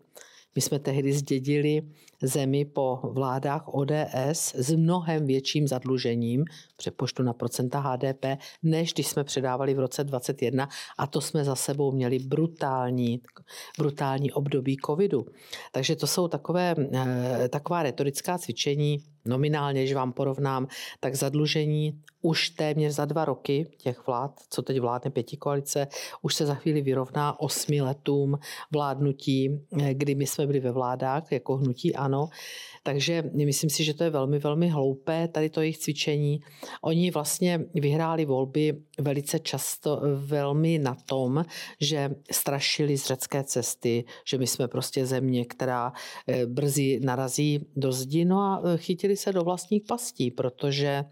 [0.55, 1.83] My jsme tehdy zdědili
[2.23, 6.45] zemi po vládách ODS s mnohem větším zadlužením,
[6.79, 8.25] přepoštu na procenta HDP,
[8.63, 13.21] než když jsme předávali v roce 2021 a to jsme za sebou měli brutální,
[13.79, 15.27] brutální období covidu.
[15.73, 20.67] Takže to jsou takové, eh, taková retorická cvičení, nominálně, že vám porovnám,
[21.01, 25.87] tak zadlužení už téměř za dva roky těch vlád, co teď vládne pěti koalice,
[26.23, 28.39] už se za chvíli vyrovná osmi letům
[28.73, 32.29] vládnutí, eh, kdy my jsme byli ve vládách jako hnutí ano.
[32.89, 36.41] Takže myslím si, že to je velmi, velmi hloupé, tady to jejich cvičení.
[36.83, 41.45] Oni vlastně vyhráli volby velice často velmi na tom,
[41.81, 45.93] že strašili z řecké cesty, že my jsme prostě země, která
[46.29, 51.05] eh, brzy narazí do zdi, no a eh, chytili se do vlastních pastí, protože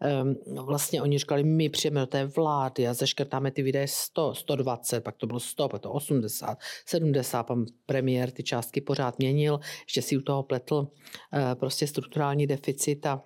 [0.00, 5.00] ehm, vlastně oni říkali, my přijeme do té vlády a zeškrtáme ty výdaje 100, 120,
[5.00, 10.02] pak to bylo 100, pak to 80, 70, pan premiér ty částky pořád měnil, ještě
[10.02, 11.23] si u toho pletl eh,
[11.54, 13.22] prostě strukturální deficit a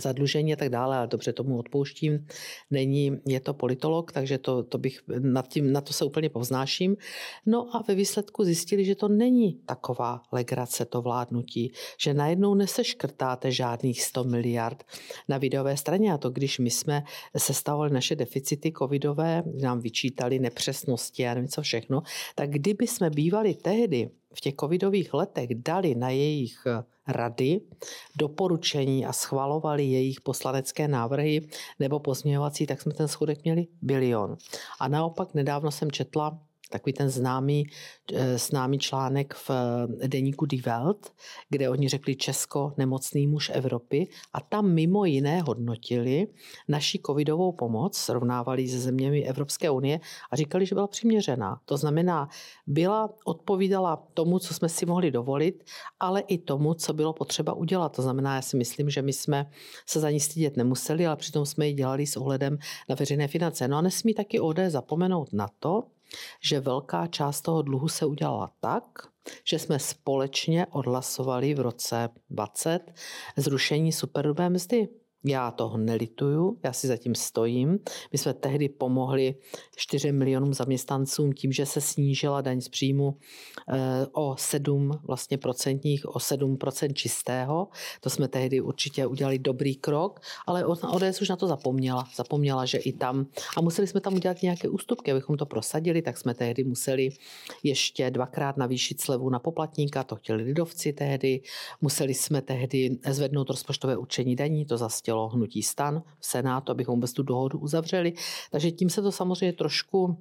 [0.00, 2.26] zadlužení a tak dále, ale dobře tomu odpouštím.
[2.70, 6.96] Není, je to politolog, takže to, to bych nad tím, na to se úplně povznáším.
[7.46, 13.52] No a ve výsledku zjistili, že to není taková legrace to vládnutí, že najednou neseškrtáte
[13.52, 14.84] žádných 100 miliard
[15.28, 17.02] na videové straně a to, když my jsme
[17.36, 22.02] sestavovali naše deficity covidové, nám vyčítali nepřesnosti a nevím co všechno,
[22.34, 26.66] tak kdyby jsme bývali tehdy v těch covidových letech dali na jejich
[27.08, 27.60] rady
[28.16, 34.36] doporučení a schvalovali jejich poslanecké návrhy nebo pozměňovací, tak jsme ten schodek měli bilion.
[34.80, 36.38] A naopak nedávno jsem četla
[36.70, 37.66] takový ten známý,
[38.14, 41.12] eh, známý článek v eh, deníku Die Welt,
[41.50, 46.26] kde oni řekli Česko nemocný muž Evropy a tam mimo jiné hodnotili
[46.68, 50.00] naši covidovou pomoc, srovnávali se zeměmi Evropské unie
[50.30, 51.60] a říkali, že byla přiměřená.
[51.64, 52.28] To znamená,
[52.66, 55.64] byla, odpovídala tomu, co jsme si mohli dovolit,
[56.00, 57.96] ale i tomu, co bylo potřeba udělat.
[57.96, 59.50] To znamená, já si myslím, že my jsme
[59.86, 63.68] se za ní stydět nemuseli, ale přitom jsme ji dělali s ohledem na veřejné finance.
[63.68, 65.82] No a nesmí taky OD zapomenout na to,
[66.40, 68.84] že velká část toho dluhu se udělala tak,
[69.44, 72.80] že jsme společně odhlasovali v roce 20
[73.36, 74.88] zrušení superhrubé mzdy.
[75.28, 77.78] Já toho nelituju, já si zatím stojím.
[78.12, 79.34] My jsme tehdy pomohli
[79.76, 83.16] 4 milionům zaměstnancům tím, že se snížila daň z příjmu
[83.68, 87.68] eh, o 7 vlastně procentních, o 7% čistého.
[88.00, 92.04] To jsme tehdy určitě udělali dobrý krok, ale ODS už na to zapomněla.
[92.16, 96.18] Zapomněla, že i tam, a museli jsme tam udělat nějaké ústupky, abychom to prosadili, tak
[96.18, 97.08] jsme tehdy museli
[97.62, 101.40] ještě dvakrát navýšit slevu na poplatníka, to chtěli lidovci tehdy.
[101.80, 106.94] Museli jsme tehdy zvednout rozpočtové určení daní, to zastělo chtělo hnutí stan v Senátu, abychom
[106.94, 108.12] vůbec tu dohodu uzavřeli.
[108.50, 110.16] Takže tím se to samozřejmě trošku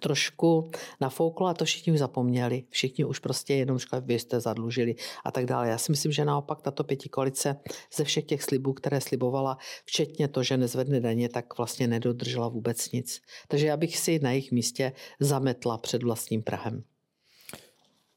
[0.00, 2.64] trošku nafouklo a to všichni už zapomněli.
[2.68, 5.68] Všichni už prostě jenom říkali, vy jste zadlužili a tak dále.
[5.68, 7.56] Já si myslím, že naopak tato pěti koalice
[7.94, 12.92] ze všech těch slibů, které slibovala, včetně to, že nezvedne daně, tak vlastně nedodržela vůbec
[12.92, 13.20] nic.
[13.48, 16.84] Takže já bych si na jejich místě zametla před vlastním Prahem.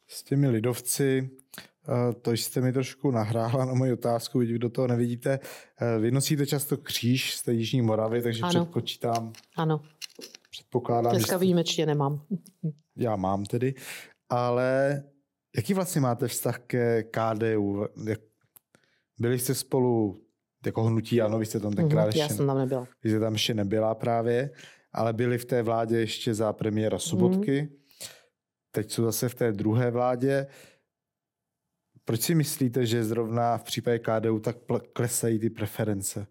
[0.08, 1.30] S těmi lidovci
[2.22, 5.40] to jste mi trošku nahrála na moji otázku, vy do toho nevidíte.
[5.82, 8.50] Eh, vy nosíte často kříž z té Jižní Moravy, takže ano.
[8.50, 9.34] předpočítám.
[9.58, 9.82] Ano.
[10.52, 12.22] Předpokládám, Dneska že výjimečně nemám.
[12.98, 13.74] Já mám tedy.
[14.30, 15.04] Ale
[15.56, 17.86] jaký vlastně máte vztah ke KDU?
[19.20, 20.22] Byli jste spolu
[20.66, 22.20] jako hnutí, ano, vy jste tam tenkrát mm-hmm, ještě...
[22.20, 22.88] Já jsem tam nebyla.
[23.04, 24.50] Vy jste tam ještě nebyla právě,
[24.94, 27.62] ale byli v té vládě ještě za premiéra Sobotky.
[27.62, 27.68] Mm.
[28.72, 30.48] Teď jsou zase v té druhé vládě.
[32.06, 34.58] Proč si myslíte, že zrovna v případě KDU tak
[34.94, 36.28] klesají ty preference?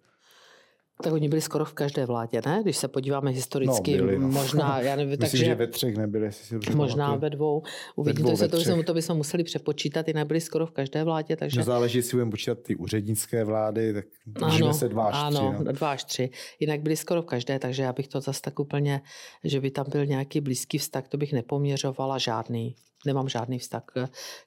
[1.03, 2.61] Tak oni byli skoro v každé vládě, ne?
[2.63, 4.29] Když se podíváme historicky, no, byli, no.
[4.29, 7.63] možná, já nevím, Myslím, takže, že ve třech nebyli, jestli si dobře Možná ve dvou.
[7.97, 11.37] Uvidíte, to, to, bychom, to bychom museli přepočítat, jinak byli skoro v každé vládě.
[11.37, 11.61] Takže...
[11.61, 14.05] No záleží, jestli budeme počítat ty úřednické vlády, tak
[14.43, 15.65] ano, se dva až ano, tři.
[15.65, 15.73] No.
[15.73, 16.31] dva až tři.
[16.61, 19.01] Jinak byli skoro v každé, takže já bych to zase tak úplně,
[19.45, 23.85] že by tam byl nějaký blízký vztah, to bych nepoměřovala žádný nemám žádný vztah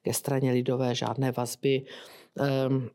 [0.01, 1.85] ke straně lidové, žádné vazby.
[2.67, 2.89] Um,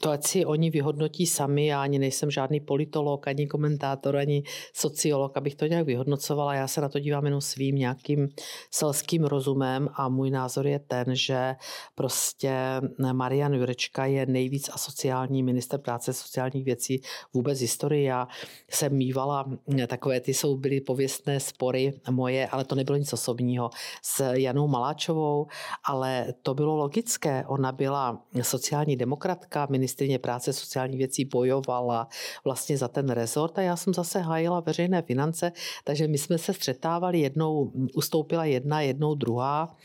[0.00, 4.42] to ať si oni vyhodnotí sami, já ani nejsem žádný politolog, ani komentátor, ani
[4.74, 6.54] sociolog, abych to nějak vyhodnocovala.
[6.54, 8.28] Já se na to dívám jenom svým nějakým
[8.70, 11.54] selským rozumem a můj názor je ten, že
[11.94, 12.54] prostě
[13.12, 17.00] Marian Jurečka je nejvíc asociální minister práce sociálních věcí
[17.34, 18.04] vůbec historii.
[18.04, 18.28] Já
[18.70, 19.44] jsem mývala
[19.86, 23.70] takové, ty jsou byly pověstné spory moje, ale to nebylo nic osobního,
[24.02, 25.46] s Janou Maláčovou,
[25.84, 27.44] ale to bylo logické.
[27.46, 32.08] Ona byla sociální demokratka, ministrině práce sociální věcí bojovala
[32.44, 35.52] vlastně za ten rezort a já jsem zase hájila veřejné finance,
[35.84, 39.76] takže my jsme se střetávali, jednou ustoupila jedna, jednou druhá.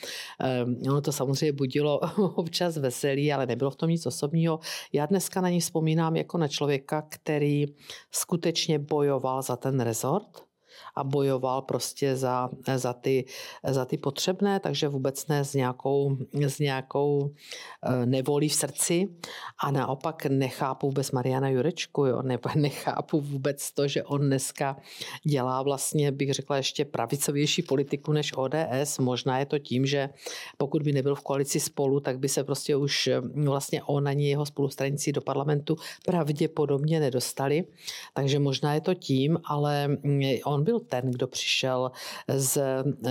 [0.64, 2.00] Um, ono to samozřejmě budilo
[2.36, 4.60] občas veselí, ale nebylo v tom nic osobního.
[4.94, 7.66] Já dneska na ní vzpomínám jako na člověka, který
[8.12, 10.49] skutečně bojoval za ten rezort
[10.96, 13.26] a bojoval prostě za, za, ty,
[13.68, 17.34] za ty potřebné, takže vůbec ne s nějakou, s nějakou
[17.84, 19.08] eh, nevolí v srdci
[19.64, 24.78] a naopak nechápu vůbec Mariana Jurečku, jo, ne, nechápu vůbec to, že on dneska
[25.24, 29.00] dělá vlastně, bych řekla, ještě pravicovější politiku než ODS.
[29.00, 30.10] Možná je to tím, že
[30.58, 34.30] pokud by nebyl v koalici spolu, tak by se prostě už eh, vlastně on ani
[34.30, 37.64] jeho spolustranici do parlamentu pravděpodobně nedostali.
[38.14, 41.92] Takže možná je to tím, ale mm, on byl ten, kdo přišel
[42.28, 42.62] s,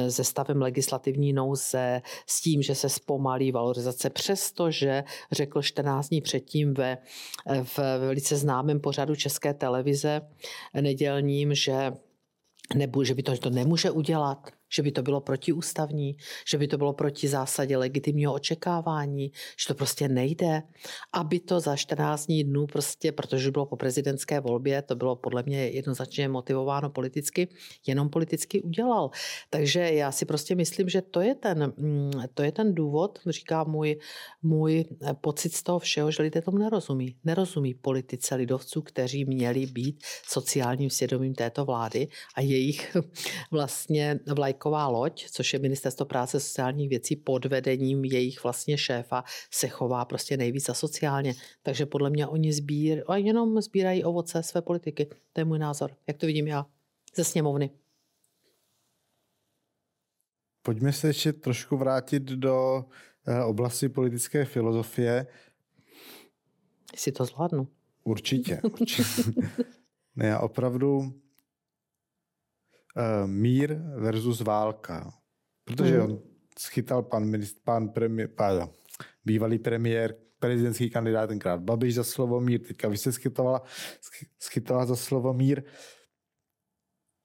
[0.09, 6.75] se stavem legislativní nouze, s tím, že se zpomalí valorizace, přestože řekl 14 dní předtím
[6.75, 6.99] ve,
[7.63, 10.21] v velice známém pořadu České televize
[10.81, 11.93] nedělním, že
[12.75, 16.17] nebo že by to, že to nemůže udělat, že by to bylo protiústavní,
[16.49, 20.63] že by to bylo proti zásadě legitimního očekávání, že to prostě nejde,
[21.13, 25.69] aby to za 14 dnů prostě, protože bylo po prezidentské volbě, to bylo podle mě
[25.69, 27.49] jednoznačně motivováno politicky,
[27.87, 29.11] jenom politicky udělal.
[29.51, 33.65] Takže já si prostě myslím, že to je ten, mm, to je ten důvod, říká
[33.65, 33.99] můj,
[34.43, 34.85] můj
[35.21, 37.17] pocit z toho všeho, že lidé tomu nerozumí.
[37.25, 42.97] Nerozumí politice lidovců, kteří měli být sociálním svědomím této vlády a jejich
[43.51, 48.79] vlastně vlajk vlajková loď, což je Ministerstvo práce a sociálních věcí pod vedením jejich vlastně
[48.79, 51.35] šéfa, se chová prostě nejvíc asociálně.
[51.63, 55.09] Takže podle mě oni sbír, a jenom sbírají ovoce své politiky.
[55.33, 56.67] To je můj názor, jak to vidím já
[57.15, 57.71] ze sněmovny.
[60.63, 62.85] Pojďme se ještě trošku vrátit do
[63.27, 65.27] eh, oblasti politické filozofie.
[66.93, 67.69] Jestli to zvládnu.
[68.05, 68.61] Určitě.
[68.63, 69.23] určitě.
[70.17, 71.13] ne, já opravdu
[73.27, 75.13] mír versus válka.
[75.65, 76.11] Protože hmm.
[76.11, 76.21] on
[76.59, 78.71] schytal pan, ministr, pan premiér, pardon,
[79.25, 83.63] bývalý premiér, prezidentský kandidát tenkrát Babiš za slovo mír, teďka vy se schytovala,
[84.39, 85.63] schytala za slovo mír.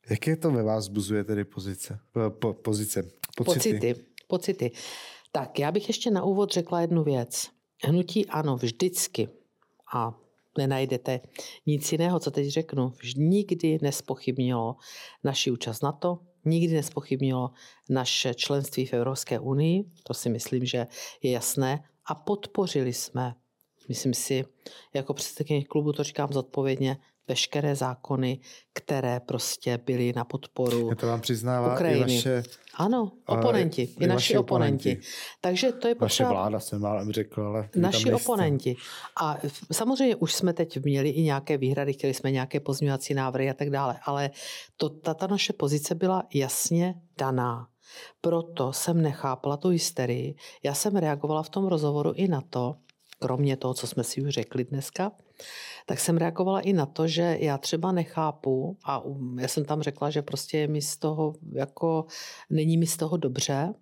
[0.09, 1.99] Jaké to ve vás zbuzuje tedy pozice,
[2.39, 3.03] po, pozice,
[3.37, 3.73] pocity?
[3.73, 4.71] Pocity, pocity.
[5.31, 7.49] Tak já bych ještě na úvod řekla jednu věc.
[7.83, 9.29] Hnutí ano, vždycky,
[9.93, 10.19] a
[10.57, 11.19] nenajdete
[11.65, 12.93] nic jiného, co teď řeknu.
[13.15, 14.75] Nikdy nespochybnilo
[15.23, 17.51] naši účast na to, nikdy nespochybnilo
[17.89, 20.87] naše členství v Evropské unii, to si myslím, že
[21.21, 23.35] je jasné, a podpořili jsme,
[23.87, 24.45] myslím si,
[24.93, 28.39] jako předsedkyně klubu to říkám zodpovědně, veškeré zákony,
[28.73, 32.13] které prostě byly na podporu Já to vám přiznává Ukrajiny.
[32.13, 32.43] i vaše...
[32.75, 34.89] Ano, oponenti, i, i naši oponenti.
[34.89, 35.07] oponenti.
[35.41, 36.29] Takže to je potřeba...
[36.29, 37.69] Vaše vláda jsem málem řekl, ale...
[37.75, 38.75] Naši oponenti.
[39.21, 39.37] A
[39.71, 43.69] samozřejmě už jsme teď měli i nějaké výhrady, chtěli jsme nějaké pozměňovací návrhy a tak
[43.69, 44.31] dále, ale
[44.77, 47.67] to, ta, ta naše pozice byla jasně daná.
[48.21, 50.35] Proto jsem nechápala tu hysterii.
[50.63, 52.75] Já jsem reagovala v tom rozhovoru i na to,
[53.23, 55.11] kromě toho, co jsme si už řekli dneska,
[55.85, 59.03] tak jsem reagovala i na to, že já třeba nechápu a
[59.39, 62.05] já jsem tam řekla, že prostě mi z toho, jako
[62.49, 63.73] není mi z toho dobře,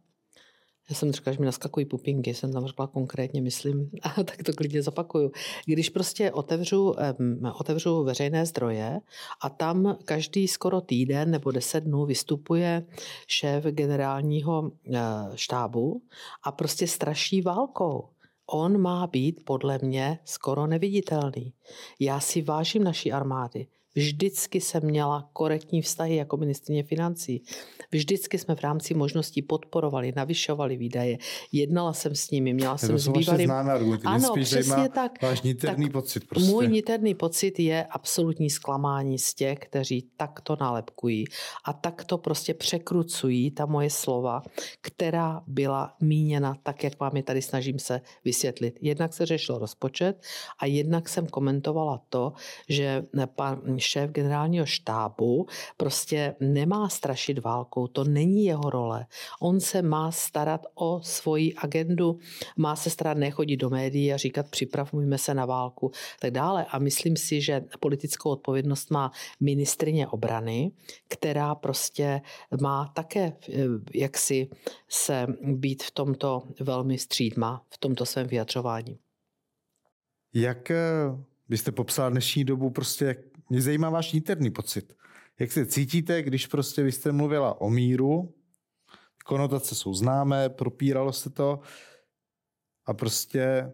[0.90, 4.54] já jsem řekla, že mi naskakují pupinky, jsem tam řekla konkrétně, myslím, a tak to
[4.54, 5.32] klidně zopakuju.
[5.66, 9.00] Když prostě otevřu, um, otevřu veřejné zdroje
[9.42, 12.86] a tam každý skoro týden nebo deset dnů vystupuje
[13.28, 14.98] šéf generálního uh,
[15.36, 16.02] štábu
[16.44, 18.10] a prostě straší válkou
[18.52, 21.54] on má být podle mě skoro neviditelný.
[22.00, 23.68] Já si vážím naší armády.
[23.96, 27.44] Vždycky jsem měla korektní vztahy jako ministrině financí.
[27.92, 31.18] Vždycky jsme v rámci možností podporovali, navyšovali výdaje.
[31.52, 33.52] Jednala jsem s nimi, měla jsem s bývalým...
[34.06, 35.22] Ano, přesně tak.
[35.22, 36.52] Váš niterný tak pocit prostě.
[36.52, 41.26] Můj niterný pocit je absolutní zklamání z těch, kteří takto nálepkují
[41.66, 44.42] a takto prostě překrucují ta moje slova,
[44.82, 48.80] která byla míněna tak, jak vám je tady snažím se vysvětlit.
[48.82, 50.22] Jednak se řešil rozpočet
[50.60, 52.34] a jednak jsem komentovala to,
[52.70, 59.06] že pan šéf generálního štábu prostě nemá strašit válkou, to není jeho role.
[59.40, 62.20] On se má starat o svoji agendu,
[62.58, 66.66] má se starat nechodit do médií a říkat připravujeme se na válku tak dále.
[66.70, 70.72] A myslím si, že politickou odpovědnost má ministrině obrany,
[71.08, 72.22] která prostě
[72.62, 74.50] má také eh, jaksi
[74.90, 79.00] se být v tomto velmi střídma, v tomto svém vyjadřování.
[80.34, 80.78] Jak eh,
[81.50, 83.18] byste popsal dnešní dobu, prostě jak,
[83.52, 84.94] mě zajímá váš interní pocit.
[85.40, 88.36] Jak se cítíte, když prostě vy jste mluvila o míru,
[89.26, 91.60] konotace jsou známé, propíralo se to
[92.86, 93.74] a prostě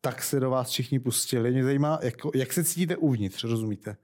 [0.00, 1.50] tak se do vás všichni pustili.
[1.50, 3.96] Mě zajímá, jak, jak se cítíte uvnitř, rozumíte?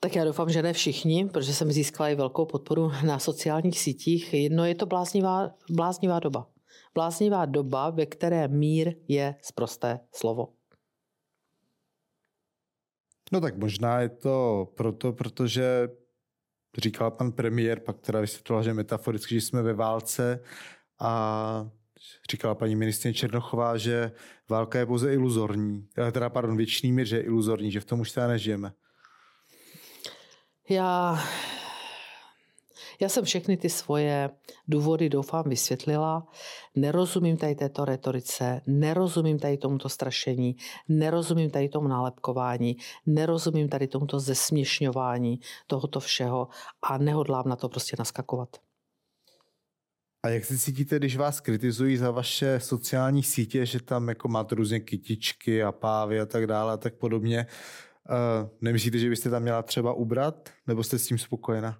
[0.00, 4.34] Tak já doufám, že ne všichni, protože jsem získala i velkou podporu na sociálních sítích.
[4.34, 6.50] Jedno je to bláznivá, bláznivá doba.
[6.94, 10.59] Bláznivá doba, ve které mír je zprosté slovo.
[13.30, 15.88] No tak možná je to proto, protože
[16.78, 20.42] říkal pan premiér, pak teda vysvětloval, že metaforicky, že jsme ve válce
[21.00, 21.70] a
[22.30, 24.12] říkala paní ministrině Černochová, že
[24.48, 28.00] válka je pouze iluzorní, eh, teda pardon, věčný mír, že je iluzorní, že v tom
[28.00, 28.72] už teda nežijeme.
[30.68, 31.18] Já
[33.00, 34.30] já jsem všechny ty svoje
[34.68, 36.26] důvody doufám vysvětlila.
[36.76, 40.56] Nerozumím tady této retorice, nerozumím tady tomuto strašení,
[40.88, 42.76] nerozumím tady tomu nálepkování,
[43.06, 46.48] nerozumím tady tomuto zesměšňování tohoto všeho
[46.82, 48.48] a nehodlám na to prostě naskakovat.
[50.22, 54.54] A jak se cítíte, když vás kritizují za vaše sociální sítě, že tam jako máte
[54.54, 57.46] různě kytičky a pávy a tak dále a tak podobně?
[58.10, 60.50] Uh, nemyslíte, že byste tam měla třeba ubrat?
[60.66, 61.78] Nebo jste s tím spokojena?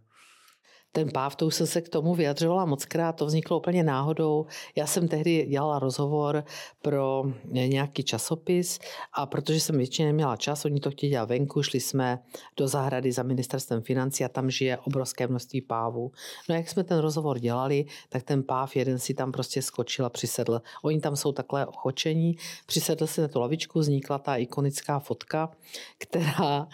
[0.93, 4.47] Ten páv, to už jsem se k tomu vyjadřovala moc krát, to vzniklo úplně náhodou.
[4.77, 6.45] Já jsem tehdy dělala rozhovor
[6.83, 8.79] pro nějaký časopis
[9.13, 12.19] a protože jsem většině neměla čas, oni to chtěli dělat venku, šli jsme
[12.57, 16.13] do zahrady za ministerstvem financí a tam žije obrovské množství pávů.
[16.49, 20.11] No jak jsme ten rozhovor dělali, tak ten páv jeden si tam prostě skočil a
[20.11, 20.63] přisedl.
[20.83, 22.37] Oni tam jsou takhle ochočení,
[22.67, 25.51] přisedl si na tu lavičku, vznikla ta ikonická fotka,
[25.99, 26.69] která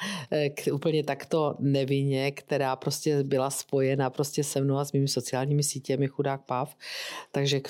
[0.54, 5.62] k, úplně takto nevinně, která prostě byla spojena prostě se mnou a s mými sociálními
[5.62, 6.76] sítěmi chudák páv.
[7.32, 7.60] Takže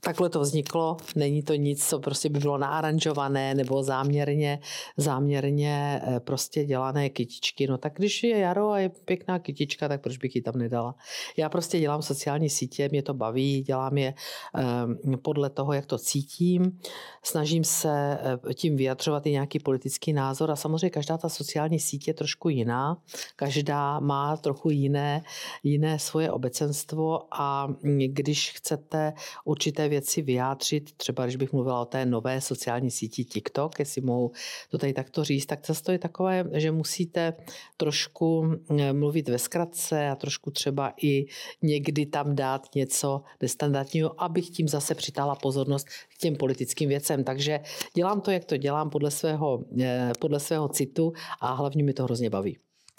[0.00, 0.96] takhle to vzniklo.
[1.16, 4.58] Není to nic, co prostě by bylo naaranžované nebo záměrně,
[4.96, 7.66] záměrně eh, prostě dělané kytičky.
[7.66, 10.94] No tak když je jaro a je pěkná kytička, tak proč bych ji tam nedala?
[11.36, 14.14] Já prostě dělám sociální sítě, mě to baví, dělám je
[14.56, 16.78] eh, podle toho, jak to cítím.
[17.22, 18.18] Snažím se
[18.50, 22.48] eh, tím vyjadřovat i nějaký politický názor a samozřejmě každá ta sociální sítě je trošku
[22.48, 22.96] jiná.
[23.36, 25.22] Každá má trochu jiné,
[25.62, 27.68] jiné svoje obecenstvo a
[28.08, 29.12] když chcete
[29.44, 34.32] určité věci vyjádřit, třeba když bych mluvila o té nové sociální síti TikTok, jestli mohu
[34.70, 37.34] to tady takto říct, tak často je takové, že musíte
[37.76, 38.58] trošku mm,
[38.92, 41.26] mluvit ve zkratce a trošku třeba i
[41.62, 47.24] někdy tam dát něco nestandardního, abych tím zase přitála pozornost k těm politickým věcem.
[47.24, 47.60] Takže
[47.94, 52.04] dělám to, jak to dělám, podle svého, eh, podle svého citu a hlavně mi to
[52.04, 52.58] hrozně baví.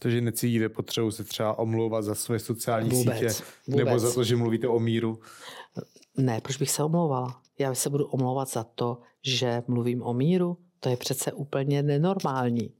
[0.09, 3.85] že necítíte potřebu se třeba omlouvat za své sociální vůbec, sítě, vůbec.
[3.85, 5.19] nebo za to, že mluvíte o míru?
[6.17, 7.41] Ne, proč bych se omlouvala?
[7.59, 10.57] Já se budu omlouvat za to, že mluvím o míru.
[10.79, 12.73] To je přece úplně nenormální.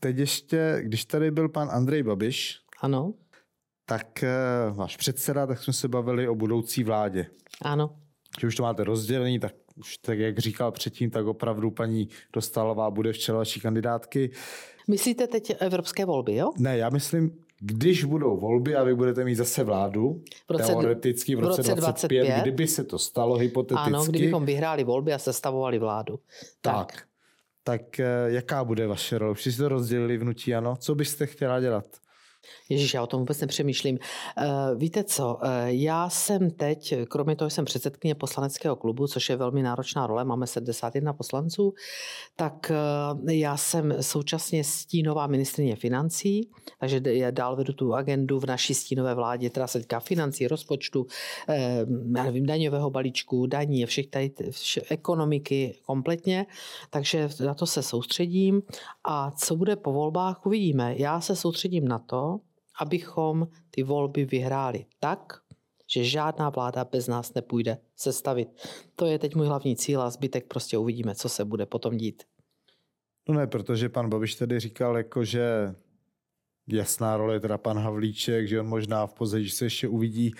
[0.00, 3.14] Teď ještě, když tady byl pan Andrej Babiš, ano.
[3.86, 4.30] tak eh,
[4.72, 7.26] váš předseda, tak jsme se bavili o budoucí vládě.
[7.62, 7.96] Ano.
[8.40, 12.90] Že už to máte rozdělení, tak už tak, jak říkal předtím, tak opravdu paní Dostalová
[12.90, 14.30] bude v čele vaší kandidátky.
[14.88, 16.50] Myslíte teď evropské volby, jo?
[16.58, 21.36] Ne, já myslím když budou volby a vy budete mít zase vládu, v roce, teoreticky
[21.36, 23.86] v roce, v roce 25, 25, kdyby se to stalo hypoteticky.
[23.86, 26.18] Ano, kdybychom vyhráli volby a sestavovali vládu.
[26.60, 26.86] Tak.
[26.86, 27.02] Tak,
[27.64, 29.34] tak eh, jaká bude vaše role?
[29.34, 30.76] Všichni si to rozdělili vnutí, ano?
[30.76, 31.86] Co byste chtěla dělat?
[32.68, 33.98] Ježíš, já o tom vůbec nepřemýšlím.
[33.98, 39.30] Uh, víte co, uh, já jsem teď, kromě toho, že jsem předsedkyně poslaneckého klubu, což
[39.30, 41.74] je velmi náročná role, máme 71 poslanců,
[42.36, 42.72] tak
[43.22, 46.50] uh, já jsem současně stínová ministrině financí,
[46.80, 51.06] takže já dál vedu tu agendu v naší stínové vládě, která se týká financí, rozpočtu,
[52.16, 56.46] já nevím, daňového balíčku, daní, všech tady, vše, ekonomiky kompletně,
[56.90, 58.62] takže na to se soustředím
[59.04, 60.94] a co bude po volbách, uvidíme.
[60.98, 62.40] Já se soustředím na to,
[62.80, 65.32] abychom ty volby vyhráli tak,
[65.90, 68.48] že žádná vláda bez nás nepůjde sestavit.
[68.96, 72.22] To je teď můj hlavní cíl a zbytek prostě uvidíme, co se bude potom dít.
[73.28, 75.74] No ne, protože pan Babiš tedy říkal, jako, že
[76.68, 80.34] jasná role je teda pan Havlíček, že on možná v pozadí se ještě uvidí,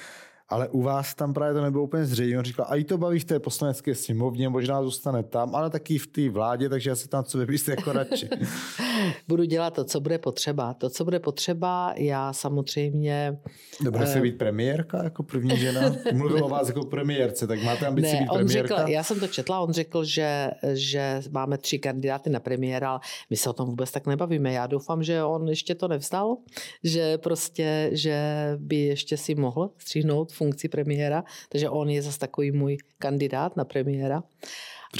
[0.48, 2.38] ale u vás tam právě to nebylo úplně zřejmé.
[2.38, 5.98] On říkal, a i to baví v té poslanecké sněmovně, možná zůstane tam, ale taky
[5.98, 8.28] v té vládě, takže se tam co vypíste jako radši.
[9.28, 10.74] Budu dělat to, co bude potřeba.
[10.74, 13.38] To, co bude potřeba, já samozřejmě...
[13.80, 15.80] Dobře se být premiérka jako první žena?
[16.12, 18.76] Mluvil o vás jako premiérce, tak máte ambici ne, být on premiérka?
[18.76, 23.00] Řekl, já jsem to četla, on řekl, že, že máme tři kandidáty na premiéra, ale
[23.30, 24.52] my se o tom vůbec tak nebavíme.
[24.52, 26.36] Já doufám, že on ještě to nevzdal,
[26.84, 28.18] že prostě, že
[28.56, 33.64] by ještě si mohl stříhnout funkci premiéra, takže on je zase takový můj kandidát na
[33.64, 34.22] premiéra.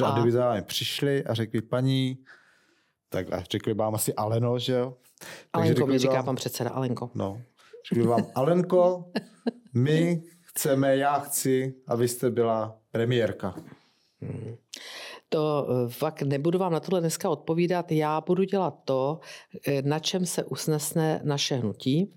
[0.02, 2.18] A, a kdyby za vámi přišli a řekli, paní,
[3.14, 4.94] tak řekli vám asi Aleno, že jo?
[5.52, 7.10] Alenko mi říká vám, pan předseda, Alenko.
[7.14, 7.42] No,
[7.88, 9.04] řekli vám, Alenko,
[9.74, 13.54] my chceme, já chci, abyste byla premiérka.
[14.20, 14.56] Hmm.
[15.28, 17.92] To eh, fakt nebudu vám na tohle dneska odpovídat.
[17.92, 19.20] Já budu dělat to,
[19.66, 22.14] eh, na čem se usnesne naše hnutí,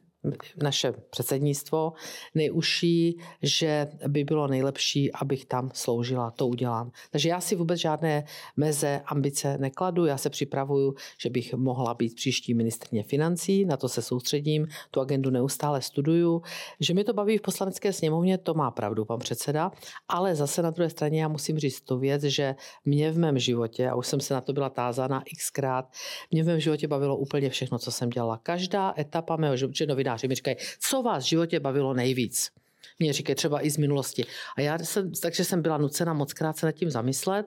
[0.64, 1.94] naše předsednictvo
[2.36, 6.32] nejužší, že by bylo nejlepší, abych tam sloužila.
[6.32, 6.92] To udělám.
[7.12, 8.24] Takže já si vůbec žádné
[8.58, 10.06] meze, ambice nekladu.
[10.06, 15.02] Já se připravuju, že bych mohla být příští ministrně financí, na to se soustředím, tu
[15.02, 16.42] agendu neustále studuju.
[16.80, 19.72] Že mi to baví v poslanecké sněmovně, to má pravdu pan předseda,
[20.08, 22.56] ale zase na druhé straně já musím říct tu věc, že
[22.86, 25.92] mě v mém životě, a už jsem se na to byla tázána xkrát,
[26.32, 28.38] mě v mém životě bavilo úplně všechno, co jsem dělala.
[28.44, 29.86] Každá etapa mého života,
[30.18, 32.52] novináři mi říkají, co vás v životě bavilo nejvíc?
[33.00, 34.26] Mě říkají třeba i z minulosti.
[34.58, 37.46] A já jsem, takže jsem byla nucena moc krát se nad tím zamyslet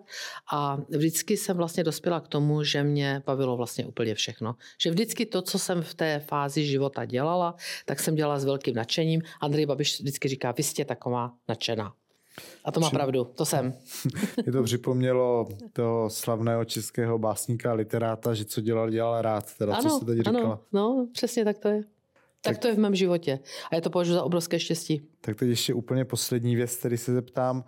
[0.52, 4.54] a vždycky jsem vlastně dospěla k tomu, že mě bavilo vlastně úplně všechno.
[4.78, 7.54] Že vždycky to, co jsem v té fázi života dělala,
[7.84, 9.22] tak jsem dělala s velkým nadšením.
[9.40, 11.92] Andrej Babiš vždycky říká, vy jste taková nadšená.
[12.64, 12.96] A to má Při...
[12.96, 13.74] pravdu, to jsem.
[14.46, 19.54] Je to připomnělo toho slavného českého básníka, literáta, že co dělal, dělal rád.
[19.58, 20.38] Teda, ano, co se teď říkala.
[20.40, 21.84] Ano, no, přesně tak to je.
[22.42, 23.38] Tak, tak to je v mém životě.
[23.70, 25.02] A já to považuji za obrovské štěstí.
[25.20, 27.64] Tak teď ještě úplně poslední věc, který se zeptám.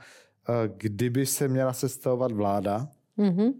[0.49, 3.53] Eh, kdyby se měla sestavovat vláda, mm-hmm.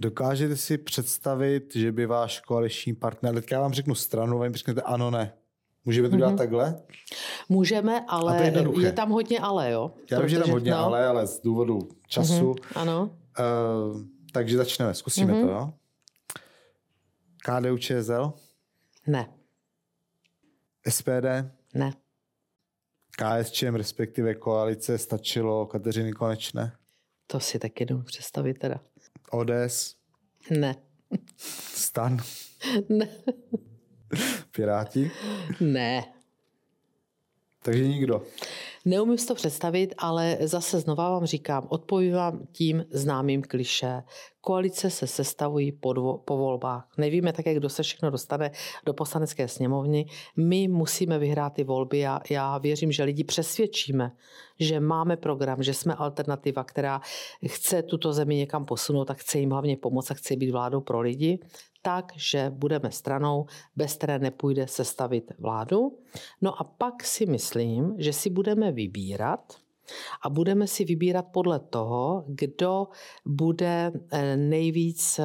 [0.00, 4.82] dokážete si představit, že by váš koaliční partner, teď já vám řeknu stranu, vy řeknete
[4.82, 5.32] ano, ne.
[5.84, 6.38] Můžeme to dělat mm-hmm.
[6.38, 6.82] takhle?
[7.48, 9.90] Můžeme, ale je, je tam hodně ale, jo?
[10.10, 10.78] Já vím, že tam hodně no.
[10.78, 12.52] ale, ale z důvodu času.
[12.52, 12.80] Mm-hmm.
[12.80, 13.10] Ano.
[13.90, 14.00] Uh,
[14.32, 15.46] takže začneme, zkusíme mm-hmm.
[15.46, 15.72] to, jo?
[17.44, 18.32] KDU ČSL?
[19.06, 19.34] Ne.
[20.88, 21.50] SPD?
[21.74, 21.92] Ne.
[23.10, 26.76] KSČM, respektive koalice, stačilo Kateřiny Konečné?
[27.26, 28.80] To si taky jdu představit teda.
[29.30, 29.96] ODS?
[30.60, 30.74] Ne.
[31.74, 32.18] Stan?
[32.88, 33.08] Ne.
[34.50, 35.10] Piráti?
[35.60, 36.04] Ne.
[37.62, 38.26] Takže nikdo.
[38.86, 44.02] Neumím si to představit, ale zase znova vám říkám, odpovívám tím známým kliše.
[44.40, 46.88] Koalice se sestavují po, po volbách.
[46.98, 48.50] Nevíme také, kdo se všechno dostane
[48.86, 50.06] do poslanecké sněmovny.
[50.36, 54.12] My musíme vyhrát ty volby a já věřím, že lidi přesvědčíme,
[54.60, 57.00] že máme program, že jsme alternativa, která
[57.46, 61.00] chce tuto zemi někam posunout a chce jim hlavně pomoct a chce být vládou pro
[61.00, 61.38] lidi
[61.84, 65.98] tak, že budeme stranou, bez které nepůjde sestavit vládu.
[66.40, 69.52] No a pak si myslím, že si budeme vybírat
[70.22, 72.88] a budeme si vybírat podle toho, kdo
[73.26, 75.24] bude eh, nejvíc eh,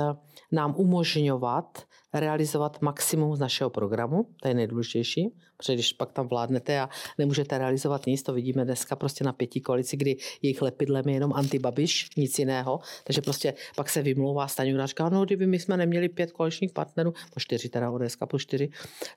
[0.52, 1.84] nám umožňovat
[2.14, 7.58] realizovat maximum z našeho programu, to je nejdůležitější, protože když pak tam vládnete a nemůžete
[7.58, 12.10] realizovat nic, to vidíme dneska prostě na pěti koalici, kdy jejich lepidlem je jenom antibabiš,
[12.18, 16.32] nic jiného, takže prostě pak se vymlouvá Staňura, říká, no kdyby my jsme neměli pět
[16.32, 18.70] koaličních partnerů, po čtyři teda ODS po čtyři,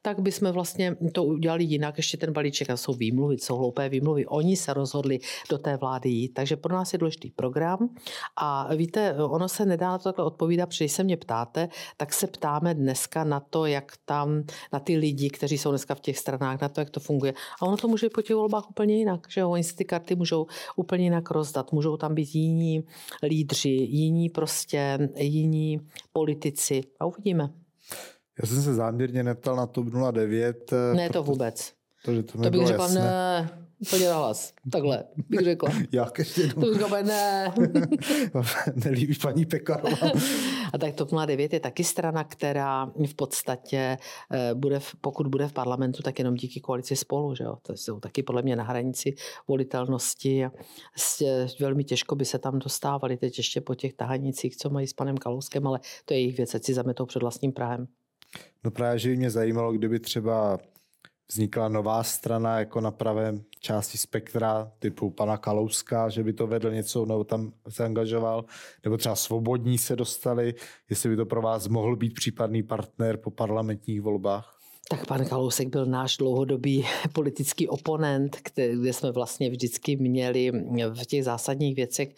[0.03, 3.88] tak by jsme vlastně to udělali jinak, ještě ten balíček, a jsou výmluvy, jsou hloupé
[3.88, 5.18] výmluvy, oni se rozhodli
[5.51, 7.88] do té vlády jít, takže pro nás je důležitý program.
[8.36, 12.12] A víte, ono se nedá na to takhle odpovídat, protože když se mě ptáte, tak
[12.12, 16.18] se ptáme dneska na to, jak tam, na ty lidi, kteří jsou dneska v těch
[16.41, 17.35] na to, jak to funguje.
[17.61, 20.47] A ono to může po těch volbách úplně jinak, že oni si ty karty můžou
[20.76, 21.72] úplně jinak rozdat.
[21.72, 22.85] Můžou tam být jiní
[23.22, 25.80] lídři, jiní prostě, jiní
[26.12, 26.80] politici.
[27.01, 27.51] A uvidíme.
[28.43, 30.72] Já jsem se záměrně neptal na TOP 09.
[30.95, 31.72] Ne, to vůbec.
[32.05, 33.01] To, to, to bych řekla, jasné.
[33.01, 33.51] ne,
[33.89, 34.53] Úplně na hlas.
[34.72, 35.70] Takhle bych řekla.
[35.93, 36.62] Jak ještě jednou?
[36.62, 37.53] To bych řekla, ne.
[38.85, 39.97] Nelíbí paní Pekarová.
[40.73, 43.97] A tak TOP 09 je taky strana, která v podstatě
[44.31, 47.35] eh, bude, pokud bude v parlamentu, tak jenom díky koalici spolu.
[47.35, 47.57] Že jo?
[47.62, 49.14] To jsou taky podle mě na hranici
[49.49, 50.47] volitelnosti.
[51.61, 55.16] Velmi těžko by se tam dostávali teď ještě po těch tahanicích, co mají s panem
[55.16, 57.87] Kalouskem, ale to je jejich věc, ať si zametou před vlastním Prahem.
[58.64, 60.59] No právě, že mě zajímalo, kdyby třeba
[61.33, 66.70] vznikla nová strana jako na pravé části spektra typu pana Kalouska, že by to vedl
[66.70, 68.45] něco, nebo tam se angažoval,
[68.85, 70.55] nebo třeba svobodní se dostali,
[70.91, 74.61] jestli by to pro vás mohl být případný partner po parlamentních volbách?
[74.93, 80.51] Tak pan Kalousek byl náš dlouhodobý politický oponent, kde jsme vlastně vždycky měli
[80.95, 82.14] v těch zásadních věcech,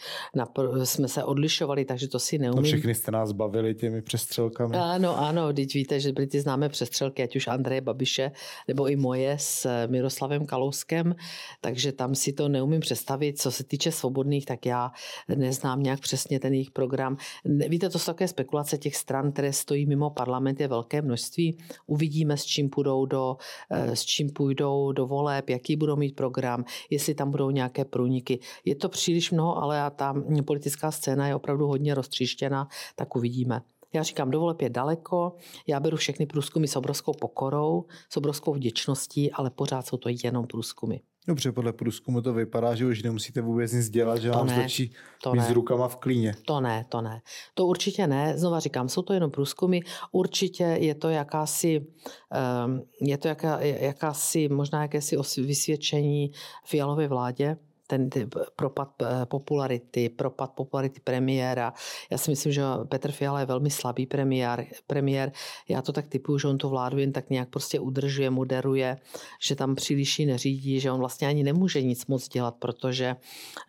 [0.85, 2.63] jsme se odlišovali, takže to si neumím.
[2.63, 4.77] No všichni jste nás bavili těmi přestřelkami.
[4.77, 8.33] Ano, ano, teď víte, že byly ty známé přestřelky, ať už Andreje Babiše,
[8.69, 11.15] nebo i moje s Miroslavem Kalouskem,
[11.61, 13.41] takže tam si to neumím představit.
[13.41, 14.91] Co se týče svobodných, tak já
[15.37, 17.17] neznám nějak přesně ten jejich program.
[17.45, 21.59] Víte, to jsou také spekulace těch stran, které stojí mimo parlament, je velké množství.
[21.87, 23.37] Uvidíme, s čím čím půjdou do,
[23.71, 28.39] eh, s čím půjdou do voleb, jaký budou mít program, jestli tam budou nějaké průniky.
[28.65, 30.15] Je to příliš mnoho, ale a ta
[30.47, 33.61] politická scéna je opravdu hodně roztříštěna, tak uvidíme.
[33.93, 35.37] Já říkám, do voleb je daleko,
[35.67, 40.47] já beru všechny průzkumy s obrovskou pokorou, s obrovskou vděčností, ale pořád jsou to jenom
[40.47, 40.97] průzkumy.
[41.27, 44.55] Dobře, podle průzkumu to vypadá, že už nemusíte vůbec nic dělat, že to vám ne,
[44.55, 45.47] stačí to mít ne.
[45.47, 46.35] s rukama v klíně.
[46.45, 47.23] To ne, to ne.
[47.55, 48.39] To určitě ne.
[48.39, 49.81] Znova říkám, jsou to jenom průzkumy.
[50.13, 51.87] Určitě je to jakási,
[52.33, 56.31] ehm, je to jaká, jakási možná jakési vysvědčení
[56.65, 57.57] fialové vládě,
[57.87, 58.11] ten
[58.57, 58.89] propad
[59.25, 61.73] popularity, propad popularity premiéra.
[62.11, 64.67] Já si myslím, že Petr Fiala je velmi slabý premiér.
[64.87, 65.33] premiér.
[65.69, 68.97] Já to tak typuju, že on tu vládu jen tak nějak prostě udržuje, moderuje,
[69.41, 73.17] že tam příliš neřídí, že on vlastně ani nemůže nic moc dělat, protože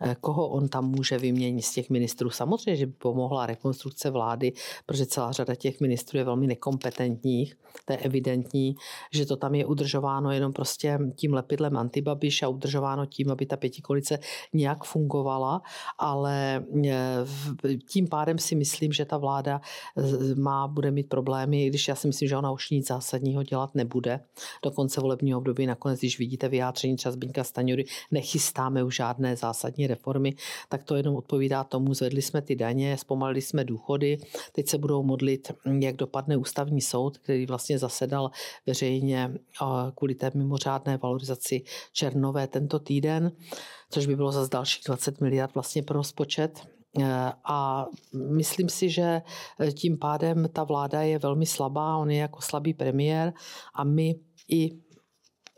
[0.00, 2.30] eh, koho on tam může vyměnit z těch ministrů.
[2.30, 4.52] Samozřejmě, že by pomohla rekonstrukce vlády,
[4.86, 7.54] protože celá řada těch ministrů je velmi nekompetentních.
[7.84, 8.74] To je evidentní,
[9.12, 13.56] že to tam je udržováno jenom prostě tím lepidlem antibabiš a udržováno tím, aby ta
[13.56, 14.18] pětikolice sice
[14.52, 15.62] nějak fungovala,
[15.98, 17.24] ale e,
[17.88, 19.60] tím pádem si myslím, že ta vláda
[19.96, 23.74] e, má, bude mít problémy, když já si myslím, že ona už nic zásadního dělat
[23.74, 24.20] nebude.
[24.62, 29.86] Do konce volebního období nakonec, když vidíte vyjádření třeba Zbyňka Staňury, nechystáme už žádné zásadní
[29.86, 30.34] reformy,
[30.68, 34.18] tak to jenom odpovídá tomu, zvedli jsme ty daně, zpomalili jsme důchody,
[34.52, 38.30] teď se budou modlit, jak dopadne ústavní soud, který vlastně zasedal
[38.66, 39.34] veřejně
[39.94, 43.32] kvůli té mimořádné valorizaci černové tento týden
[43.90, 46.66] což by bylo zase dalších 20 miliard vlastně pro rozpočet.
[47.00, 49.22] Eh, a myslím si, že
[49.60, 53.32] eh, tím pádem ta vláda je velmi slabá, on je jako slabý premiér
[53.74, 54.14] a my
[54.48, 54.70] i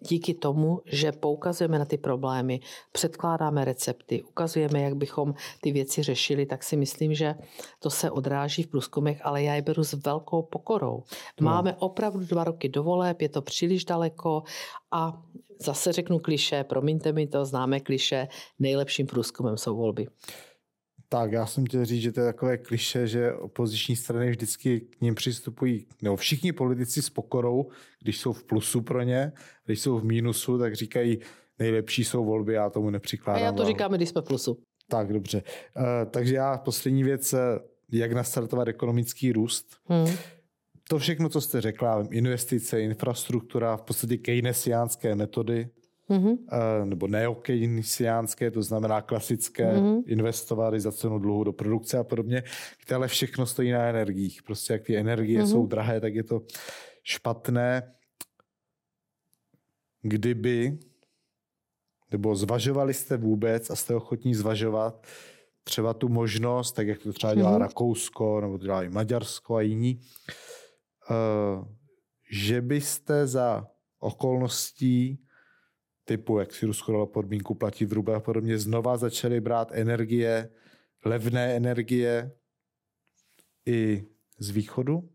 [0.01, 2.61] díky tomu, že poukazujeme na ty problémy,
[2.93, 7.35] předkládáme recepty, ukazujeme, jak bychom ty věci řešili, tak si myslím, že
[7.79, 11.03] to se odráží v průzkumech, ale já je beru s velkou pokorou.
[11.41, 14.43] Máme opravdu dva roky dovoleb, je to příliš daleko
[14.91, 15.23] a
[15.61, 18.29] zase řeknu kliše, promiňte mi to, známe kliše,
[18.59, 20.07] nejlepším průzkumem jsou volby.
[21.09, 25.01] Tak, já jsem chtěl říct, že to je takové kliše, že opoziční strany vždycky k
[25.01, 27.69] ním přistupují, nebo všichni politici s pokorou,
[28.03, 29.33] když jsou v plusu pro ně,
[29.65, 31.19] když jsou v mínusu, tak říkají,
[31.59, 33.43] nejlepší jsou volby, já tomu nepřikládám.
[33.43, 34.59] A já to říkám, když jsme v plusu.
[34.89, 35.43] Tak, dobře.
[35.77, 37.39] Uh, takže já poslední věc, eh,
[37.93, 39.77] jak nastartovat ekonomický růst.
[39.85, 40.17] Hmm.
[40.89, 45.69] To všechno, co jste řekla, investice, infrastruktura, v podstatě keynesiánské metody,
[46.11, 46.85] mm-hmm.
[46.85, 50.03] nebo neokeynesiánské, to znamená klasické mm-hmm.
[50.07, 52.43] investovat za cenu dluhu do produkce a podobně,
[52.83, 54.43] které všechno stojí na energiích.
[54.43, 55.51] Prostě jak ty energie mm-hmm.
[55.51, 56.43] jsou drahé, tak je to
[57.03, 57.95] špatné.
[60.03, 60.79] Kdyby,
[62.11, 65.07] nebo zvažovali jste vůbec a jste ochotní zvažovat
[65.65, 67.61] třeba tu možnost, tak jak to třeba dělá mm-hmm.
[67.61, 70.01] Rakousko, nebo to dělá i Maďarsko a jiní,
[71.11, 71.69] uh,
[72.31, 73.67] že byste za
[73.99, 75.25] okolností
[76.09, 80.49] typu, jak si Rusko dalo podmínku platit v ruble a podobně, znova začali brát energie,
[81.05, 82.33] levné energie
[83.67, 84.05] i
[84.39, 85.09] z východu?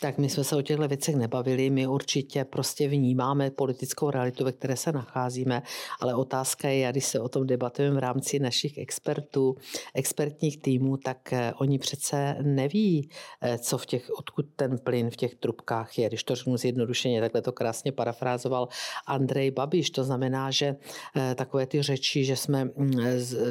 [0.00, 4.52] Tak my jsme se o těchto věcech nebavili, my určitě prostě vnímáme politickou realitu, ve
[4.52, 5.62] které se nacházíme,
[6.00, 9.56] ale otázka je, když se o tom debatujeme v rámci našich expertů,
[9.94, 13.08] expertních týmů, tak eh, oni přece neví,
[13.42, 16.08] eh, co v těch, odkud ten plyn v těch trubkách je.
[16.08, 18.68] Když to řeknu zjednodušeně, takhle to krásně parafrázoval
[19.06, 19.90] Andrej Babiš.
[19.90, 20.76] To znamená, že
[21.16, 22.92] eh, takové ty řeči, že jsme mm,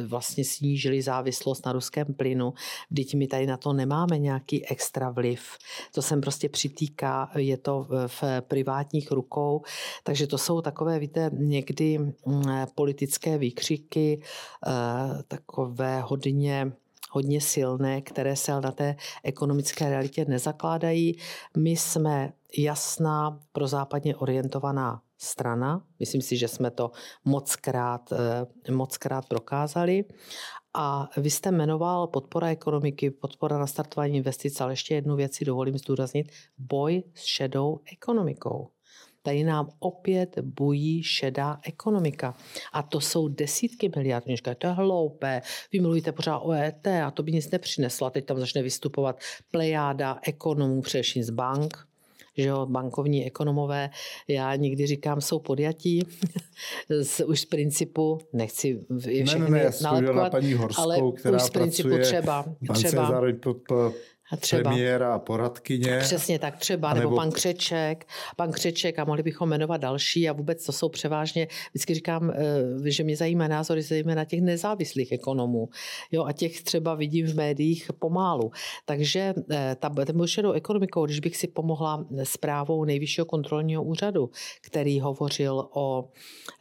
[0.08, 2.54] vlastně snížili závislost na ruském plynu,
[2.92, 5.42] vždyť my tady na to nemáme nějaký extra vliv.
[5.94, 9.62] To jsem prostě prostě přitýká, je to v privátních rukou.
[10.04, 12.44] Takže to jsou takové, víte, někdy mm,
[12.76, 14.22] politické výkřiky,
[14.68, 16.72] eh, takové hodně
[17.12, 21.18] hodně silné, které se na té ekonomické realitě nezakládají.
[21.58, 25.86] My jsme jasná pro západně orientovaná strana.
[26.00, 26.92] Myslím si, že jsme to
[27.26, 30.06] moc krát, eh, moc krát prokázali.
[30.76, 35.46] A vy jste jmenoval podpora ekonomiky, podpora na startování investic, ale ještě jednu věc si
[35.46, 36.32] dovolím zdůraznit.
[36.58, 38.70] Boj s šedou ekonomikou.
[39.22, 42.36] Tady nám opět bují šedá ekonomika.
[42.74, 44.26] A to jsou desítky miliard.
[44.28, 45.42] Říká, to je hloupé.
[45.72, 48.08] Vy mluvíte pořád o ET a to by nic nepřineslo.
[48.08, 49.20] A teď tam začne vystupovat
[49.52, 51.88] plejáda ekonomů, především z bank,
[52.38, 53.90] že jo, bankovní ekonomové,
[54.28, 56.08] já někdy říkám, jsou podjatí.
[57.02, 61.44] Z, už z principu, nechci všechny ne, ne, ne, na paní Horskou, ale která už
[61.44, 63.22] z principu třeba, třeba
[64.34, 65.98] a třeba, premiéra a poradkyně.
[66.00, 68.06] Přesně tak, třeba, nebo, nebo pan Křeček,
[68.36, 72.92] pan Křeček a mohli bychom jmenovat další a vůbec to jsou převážně, vždycky říkám, eh,
[72.92, 75.70] že mě zajímá názory zejména těch nezávislých ekonomů.
[76.12, 78.52] Jo, a těch třeba vidím v médiích pomálu.
[78.86, 84.30] Takže eh, ta, ten šedou ekonomikou, když bych si pomohla zprávou nejvyššího kontrolního úřadu,
[84.62, 86.10] který hovořil o,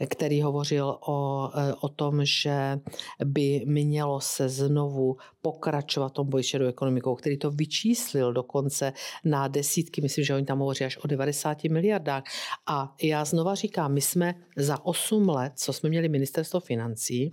[0.09, 2.81] který hovořil o, eh, o tom, že
[3.25, 8.93] by mělo se znovu pokračovat tom boji šedou ekonomikou, který to vyčíslil dokonce
[9.25, 12.25] na desítky, myslím, že oni tam hovoří až o 90 miliardách.
[12.67, 17.31] A já znova říkám, my jsme za 8 let, co jsme měli ministerstvo financí,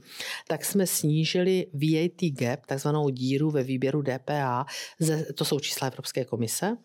[0.47, 4.65] tak jsme snížili VAT gap, takzvanou díru ve výběru DPA,
[5.35, 6.77] to jsou čísla Evropské komise,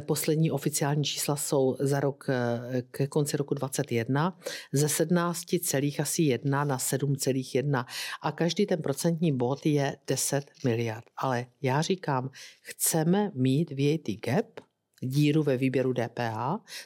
[0.00, 4.38] poslední oficiální čísla jsou za rok eh, ke konci roku 2021
[4.72, 7.84] ze 17 celých asi 1 na 7,1
[8.22, 11.04] a každý ten procentní bod je 10 miliard.
[11.16, 12.30] Ale já říkám,
[12.60, 14.67] chceme mít VAT gap,
[15.00, 16.36] díru ve výběru DPH,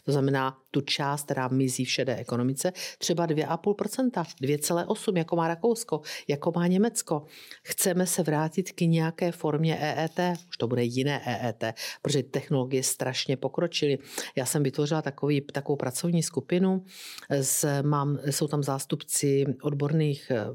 [0.05, 6.01] to znamená tu část, která mizí v šedé ekonomice, třeba 2,5%, 2,8%, jako má Rakousko,
[6.29, 7.25] jako má Německo.
[7.63, 11.65] Chceme se vrátit k nějaké formě EET, už to bude jiné EET,
[12.03, 13.99] protože technologie strašně pokročily.
[14.37, 16.85] Já jsem vytvořila takový, takovou pracovní skupinu,
[17.31, 20.47] s, mám, jsou tam zástupci odborných, eh,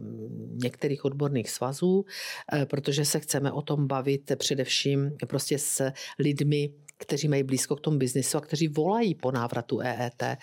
[0.63, 2.05] některých odborných svazů,
[2.53, 7.81] eh, protože se chceme o tom bavit především prostě s lidmi, kteří mají blízko k
[7.81, 10.23] tomu biznisu a kteří volají po návratu EET.
[10.23, 10.37] E,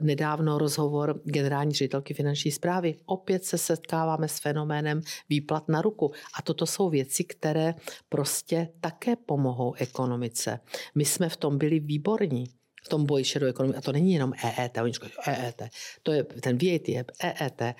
[0.00, 2.94] nedávno rozhovor generální ředitelky finanční zprávy.
[3.06, 6.12] Opět se setkáváme s fenoménem výplat na ruku.
[6.38, 7.74] A toto jsou věci, které
[8.08, 10.60] prostě také pomohou ekonomice.
[10.94, 12.46] My jsme v tom byli výborní
[12.84, 13.76] v tom boji šedou ekonomii.
[13.76, 15.62] A to není jenom EET, oni říkají EET,
[16.02, 17.74] to je ten VAT je EET, e,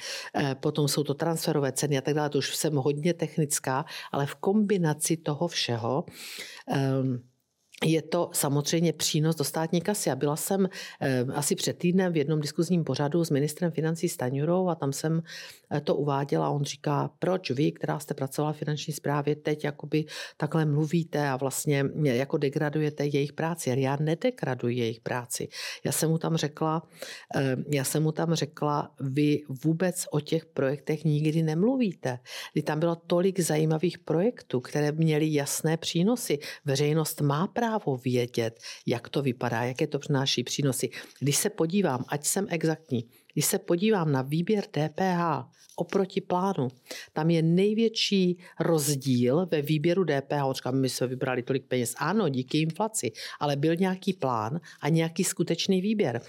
[0.54, 4.34] potom jsou to transferové ceny a tak dále, to už jsem hodně technická, ale v
[4.34, 6.04] kombinaci toho všeho
[6.66, 7.31] um,
[7.84, 10.10] je to samozřejmě přínos do státní kasy.
[10.10, 10.68] A byla jsem
[11.00, 15.22] eh, asi před týdnem v jednom diskuzním pořadu s ministrem financí Staňurou a tam jsem
[15.70, 16.50] eh, to uváděla.
[16.50, 20.04] On říká, proč vy, která jste pracovala v finanční správě, teď jakoby
[20.36, 23.74] takhle mluvíte a vlastně eh, jako degradujete jejich práci.
[23.76, 25.48] Já nedegraduji jejich práci.
[25.84, 26.82] Já jsem mu tam řekla,
[27.68, 32.18] já jsem mu tam řekla, vy vůbec o těch projektech nikdy nemluvíte.
[32.52, 36.38] Kdy tam bylo tolik zajímavých projektů, které měly jasné přínosy.
[36.64, 40.90] Veřejnost má právo právo vědět, jak to vypadá, jaké to přináší přínosy.
[41.20, 46.68] Když se podívám, ať jsem exaktní, když se podívám na výběr DPH oproti plánu,
[47.12, 50.52] tam je největší rozdíl ve výběru DPH.
[50.52, 51.94] Říkám, my jsme vybrali tolik peněz.
[51.98, 56.20] Ano, díky inflaci, ale byl nějaký plán a nějaký skutečný výběr.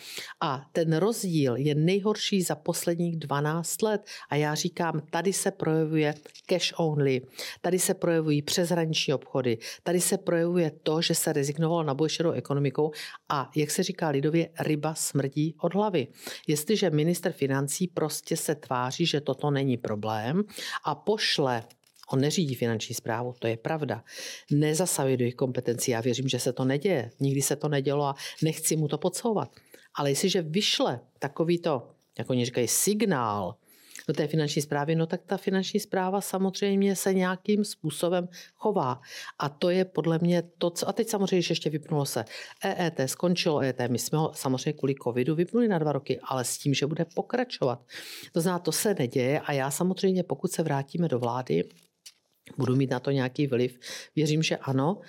[0.42, 4.02] A ten rozdíl je nejhorší za posledních 12 let.
[4.30, 6.14] A já říkám, tady se projevuje
[6.46, 7.22] cash only,
[7.62, 12.92] tady se projevují přeshraniční obchody, tady se projevuje to, že se rezignovalo na boj ekonomikou
[13.30, 16.08] a, jak se říká lidově, ryba smrdí od hlavy.
[16.48, 20.44] Jestliže minister financí prostě se tváří, že toto není problém
[20.86, 21.64] a pošle
[22.12, 24.04] On neřídí finanční zprávu, to je pravda.
[24.52, 25.92] Nezasahuje do jejich kompetencí.
[25.92, 27.12] Já věřím, že se to neděje.
[27.20, 29.52] Nikdy se to nedělo a nechci mu to podsouvat.
[29.96, 33.56] Ale jestliže vyšle takovýto, jak oni říkají, signál
[34.08, 39.02] do té finanční zprávy, no tak ta finanční zpráva samozřejmě se nějakým způsobem chová.
[39.40, 40.90] A to je podle mě to, co...
[40.90, 42.26] A teď samozřejmě ještě vypnulo se
[42.64, 46.58] EET, skončilo EET, my jsme ho samozřejmě kvůli covidu vypnuli na dva roky, ale s
[46.58, 47.82] tím, že bude pokračovat.
[48.32, 51.64] To znamená, to se neděje a já samozřejmě, pokud se vrátíme do vlády,
[52.58, 53.80] budu mít na to nějaký vliv.
[54.16, 55.02] Věřím, že ano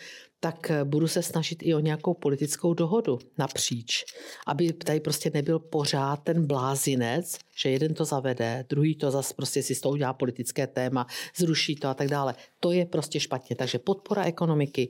[0.45, 4.05] tak eh, budu se snažit i o nějakou politickou dohodu napříč,
[4.47, 9.63] aby tady prostě nebyl pořád ten blázinec, že jeden to zavede, druhý to zase prostě
[9.63, 12.35] si s tou udělá politické téma, zruší to a tak dále.
[12.61, 13.57] To je prostě špatně.
[13.57, 14.89] Takže podpora ekonomiky,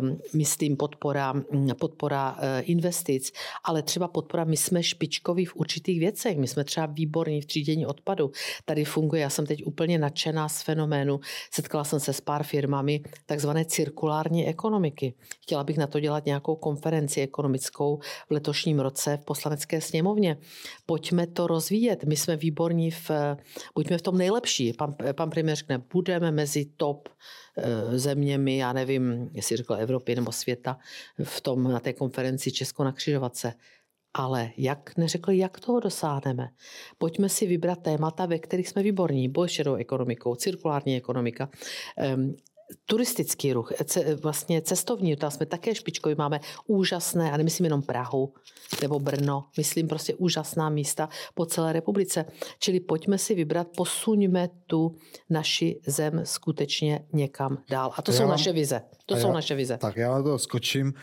[0.00, 3.32] um, myslím podpora, mm, podpora uh, investic,
[3.64, 7.86] ale třeba podpora, my jsme špičkoví v určitých věcech, my jsme třeba výborní v třídění
[7.86, 8.30] odpadu.
[8.64, 11.20] Tady funguje, já jsem teď úplně nadšená z fenoménu,
[11.50, 14.83] setkala jsem se s pár firmami, takzvané cirkulární ekonomiky.
[15.40, 20.36] Chtěla bych na to dělat nějakou konferenci ekonomickou v letošním roce v poslanecké sněmovně.
[20.86, 22.04] Pojďme to rozvíjet.
[22.04, 23.10] My jsme výborní v,
[23.74, 24.72] buďme v tom nejlepší.
[24.72, 27.08] Pan, pan premiér řekne, budeme mezi top
[27.58, 30.78] eh, zeměmi, já nevím, jestli řekl Evropy nebo světa,
[31.22, 33.54] v tom, na té konferenci Česko na křižovatce.
[34.16, 36.48] Ale jak neřekl, jak toho dosáhneme?
[36.98, 39.28] Pojďme si vybrat témata, ve kterých jsme výborní.
[39.28, 41.48] Boj šedou ekonomikou, cirkulární ekonomika,
[42.86, 48.34] turistický ruch, ce, vlastně cestovní, tam jsme také špičkoví, máme úžasné, a nemyslím jenom Prahu
[48.82, 52.24] nebo Brno, myslím prostě úžasná místa po celé republice.
[52.58, 54.96] Čili pojďme si vybrat, posuňme tu
[55.30, 57.92] naši zem skutečně někam dál.
[57.96, 58.82] A to já jsou mám, naše vize.
[59.06, 59.78] To jsou já, naše vize.
[59.78, 60.94] Tak já na to skočím.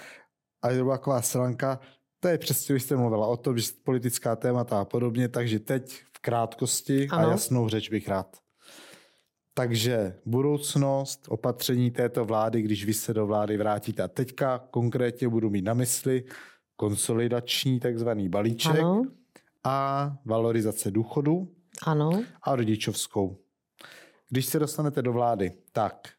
[0.61, 1.79] A je to taková stranka,
[2.19, 5.91] to je přesně, když jste mluvila o tom, že politická témata a podobně, takže teď
[5.91, 7.27] v krátkosti ano.
[7.27, 8.40] a jasnou řeč bych rád.
[9.53, 14.03] Takže budoucnost, opatření této vlády, když vy se do vlády vrátíte.
[14.03, 16.23] A teďka konkrétně budu mít na mysli
[16.75, 19.03] konsolidační takzvaný balíček ano.
[19.63, 22.23] a valorizace důchodu ano.
[22.43, 23.37] a rodičovskou.
[24.29, 26.09] Když se dostanete do vlády, tak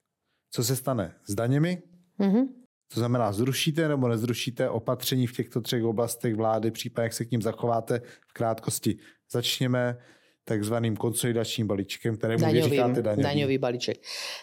[0.51, 1.83] co se stane s daněmi?
[2.21, 2.49] Mm-hmm.
[2.95, 7.31] To znamená, zrušíte nebo nezrušíte opatření v těchto třech oblastech vlády, případně jak se k
[7.31, 8.99] ním zachováte v krátkosti.
[9.31, 9.99] Začněme
[10.45, 13.23] takzvaným konsolidačním balíčkem, kterému daňovým, vy říkáte daňový.
[13.23, 13.99] daňový balíček.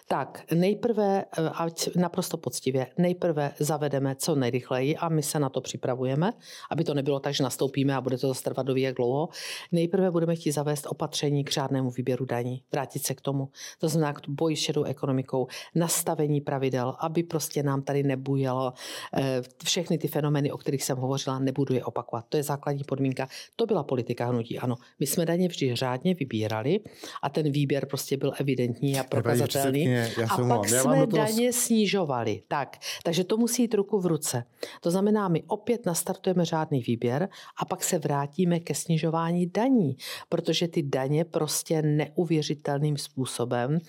[0.08, 5.62] Tak nejprve, eh, ať naprosto poctivě, nejprve zavedeme co nejrychleji a my se na to
[5.62, 6.34] připravujeme,
[6.72, 9.30] aby to nebylo tak, že nastoupíme a bude to zase trvat jak dlouho.
[9.72, 13.50] Nejprve budeme chtít zavést opatření k řádnému výběru daní, vrátit se k tomu.
[13.80, 18.74] To znamená k boji s šedou ekonomikou, nastavení pravidel, aby prostě nám tady nebujelo
[19.18, 22.26] eh, všechny ty fenomény, o kterých jsem hovořila, nebudu je opakovat.
[22.30, 23.28] To je základní podmínka.
[23.56, 24.60] To byla politika hnutí.
[24.60, 26.80] Ano, my jsme daně vždy řádně vybírali
[27.22, 29.96] a ten výběr prostě byl evidentní a prokazatelný.
[30.30, 31.06] A pak jsme toho...
[31.06, 32.42] daně snižovali.
[32.48, 34.44] Tak, takže to musí jít ruku v ruce.
[34.82, 37.30] To znamená, my opět nastartujeme řádný výběr
[37.62, 39.98] a pak se vrátíme ke snižování daní,
[40.30, 43.80] protože ty daně prostě neuvěřitelným způsobem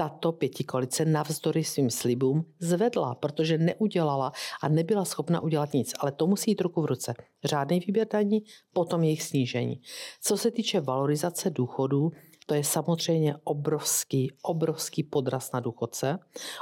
[0.00, 4.32] tato pětikolice navzdory svým slibům zvedla, protože neudělala
[4.62, 5.94] a nebyla schopna udělat nic.
[5.98, 7.14] Ale to musí jít ruku v ruce.
[7.44, 8.42] Řádný výběr daní,
[8.72, 9.80] potom jejich snížení.
[10.22, 12.12] Co se týče valorizace důchodů,
[12.46, 16.18] to je samozřejmě obrovský, obrovský podraz na důchodce.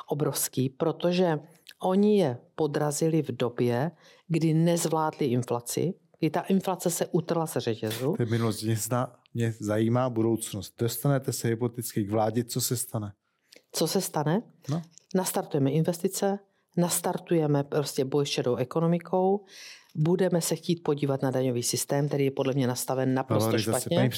[0.08, 1.38] Obrovský, protože
[1.82, 3.90] oni je podrazili v době,
[4.28, 8.14] kdy nezvládli inflaci, kdy ta inflace se utrla se řetězu.
[8.16, 8.62] To je minulost.
[8.62, 10.74] Mě, zna, mě zajímá budoucnost.
[10.78, 13.12] Dostanete se hypoteticky k vládě, co se stane?
[13.76, 14.42] Co se stane?
[14.70, 14.82] No.
[15.14, 16.38] Nastartujeme investice,
[16.76, 19.44] nastartujeme prostě boj s šedou ekonomikou,
[19.94, 24.10] budeme se chtít podívat na daňový systém, který je podle mě nastaven naprosto valorizace, špatně.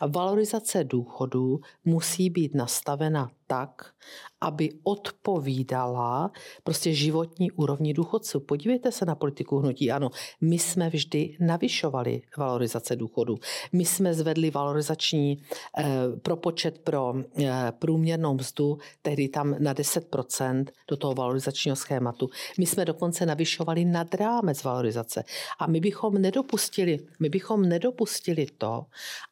[0.00, 3.92] A valorizace důchodů musí být nastavena tak,
[4.40, 6.30] aby odpovídala
[6.64, 8.40] prostě životní úrovni důchodců.
[8.40, 9.90] Podívejte se na politiku hnutí.
[9.90, 13.36] Ano, my jsme vždy navyšovali valorizace důchodů.
[13.72, 15.42] My jsme zvedli valorizační
[15.78, 15.84] eh,
[16.22, 22.30] propočet pro eh, průměrnou mzdu, tehdy tam na 10% do toho valorizačního schématu.
[22.58, 25.24] My jsme dokonce navyšovali nad rámec valorizace.
[25.58, 28.86] A my bychom nedopustili, my bychom nedopustili to,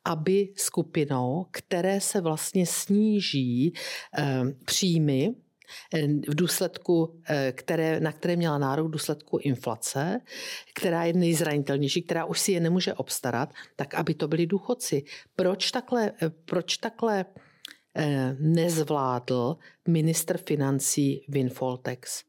[0.04, 3.72] aby skupinou, které se vlastně sníží
[4.64, 5.34] příjmy
[5.94, 10.20] eh, v důsledku, eh, které, na které měla nárok v důsledku inflace,
[10.74, 15.04] která je nejzranitelnější, která už si je nemůže obstarat, tak aby to byli důchodci.
[15.36, 16.12] Proč takhle,
[16.44, 17.24] proč takhle
[18.38, 19.56] nezvládl
[19.88, 22.24] ministr financí Windfall Tax?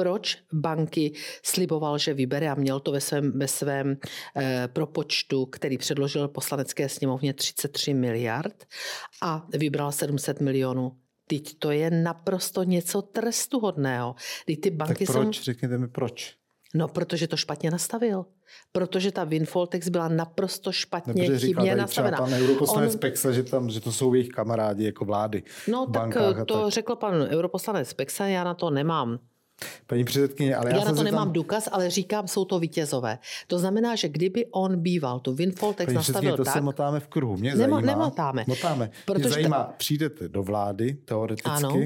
[0.00, 1.12] proč banky
[1.42, 3.96] sliboval, že vybere a měl to ve svém, ve svém
[4.36, 8.64] eh, propočtu, který předložil poslanecké sněmovně 33 miliard
[9.22, 10.96] a vybral 700 milionů.
[11.30, 14.14] Teď to je naprosto něco trestuhodného.
[14.46, 15.36] Teď ty banky tak proč?
[15.36, 15.42] Jsou...
[15.42, 16.34] Řekněte mi proč.
[16.74, 18.26] No, protože to špatně nastavil.
[18.72, 22.18] Protože ta windfall tax byla naprosto špatně, no, chybně nastavená.
[22.18, 23.00] pan europoslanec On...
[23.00, 25.42] Pexa, že, tam, že to jsou jejich kamarádi jako vlády.
[25.68, 26.14] No tak
[26.46, 26.72] to tak.
[26.72, 29.18] řekl pan europoslanec Pexa, já na to nemám
[29.86, 31.04] Paní předsedkyně, ale já, já na to tam...
[31.04, 33.18] nemám důkaz, ale říkám, jsou to vítězové.
[33.46, 36.52] To znamená, že kdyby on býval tu windfall text nastavil to tak...
[36.54, 37.36] se motáme v kruhu.
[37.36, 38.44] Mě Nemo, zajímá, nemotáme.
[38.46, 38.90] Motáme.
[39.06, 39.72] Protože Mě zajímá, ta...
[39.76, 41.76] přijdete do vlády, teoreticky, ano.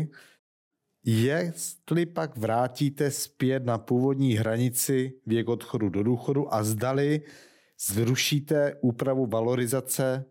[1.04, 7.22] jestli pak vrátíte zpět na původní hranici věk odchodu do důchodu a zdali
[7.88, 10.24] zrušíte úpravu valorizace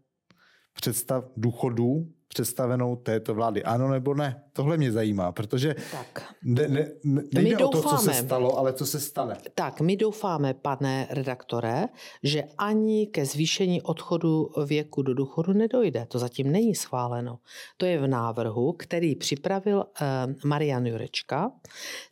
[0.73, 3.63] představ důchodů představenou této vlády.
[3.63, 4.43] Ano nebo ne?
[4.53, 6.33] Tohle mě zajímá, protože tak.
[6.43, 9.37] Ne, ne, nejde my o to, co se stalo, ale co se stane.
[9.55, 11.85] Tak, my doufáme, pane redaktore,
[12.23, 16.05] že ani ke zvýšení odchodu věku do důchodu nedojde.
[16.09, 17.39] To zatím není schváleno.
[17.77, 20.05] To je v návrhu, který připravil eh,
[20.45, 21.51] Marian Jurečka.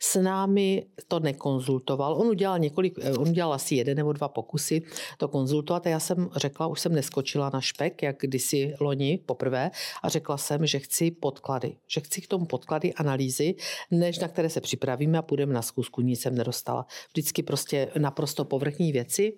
[0.00, 2.14] S námi to nekonzultoval.
[2.14, 4.82] On udělal několik, eh, on udělal asi jeden nebo dva pokusy
[5.18, 9.70] to konzultovat a já jsem řekla, už jsem neskočila na špek, jak kdysi loni poprvé
[10.02, 13.54] a řekla jsem, že chci podklady, že chci k tomu podklady, analýzy,
[13.90, 16.00] než na které se připravíme a půjdeme na zkusku.
[16.00, 16.86] Nic jsem nedostala.
[17.08, 19.32] Vždycky prostě naprosto povrchní věci.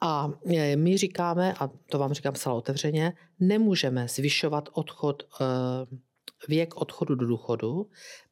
[0.00, 5.44] A e, my říkáme, a to vám říkám celá otevřeně, nemůžeme zvyšovat odchod e,
[6.48, 7.86] věk odchodu do důchodu,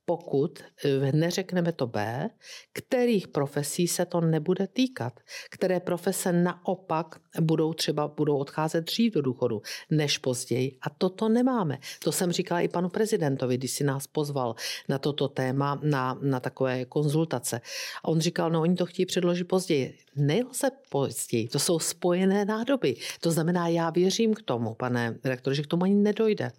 [0.09, 2.29] pokud eh, neřekneme to B,
[2.73, 9.23] kterých profesí se to nebude týkat, které profese naopak budou třeba budou odcházet dřív do
[9.23, 10.79] důchodu než později.
[10.83, 11.79] A toto nemáme.
[12.05, 14.55] To jsem říkala i panu prezidentovi, když si nás pozval
[14.89, 17.61] na toto téma, na, na takové konzultace.
[18.05, 19.99] A on říkal, no oni to chtějí předložit později.
[20.17, 22.97] Nelze později, to jsou spojené nádoby.
[23.21, 26.53] To znamená, já věřím k tomu, pane rektor, že k tomu ani nedojde.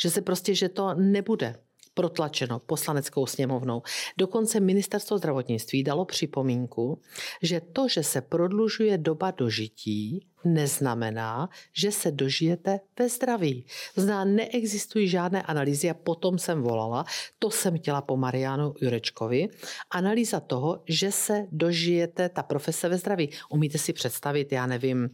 [0.00, 1.65] Že se prostě, že to nebude
[1.96, 3.82] protlačeno poslaneckou sněmovnou.
[4.18, 7.02] Dokonce ministerstvo zdravotnictví dalo připomínku,
[7.42, 13.66] že to, že se prodlužuje doba dožití, neznamená, že se dožijete ve zdraví.
[13.96, 17.04] Znamená, neexistují žádné analýzy a potom jsem volala,
[17.38, 19.48] to jsem chtěla po Marianu Jurečkovi,
[19.90, 23.30] analýza toho, že se dožijete ta profese ve zdraví.
[23.50, 25.10] Umíte si představit, já nevím,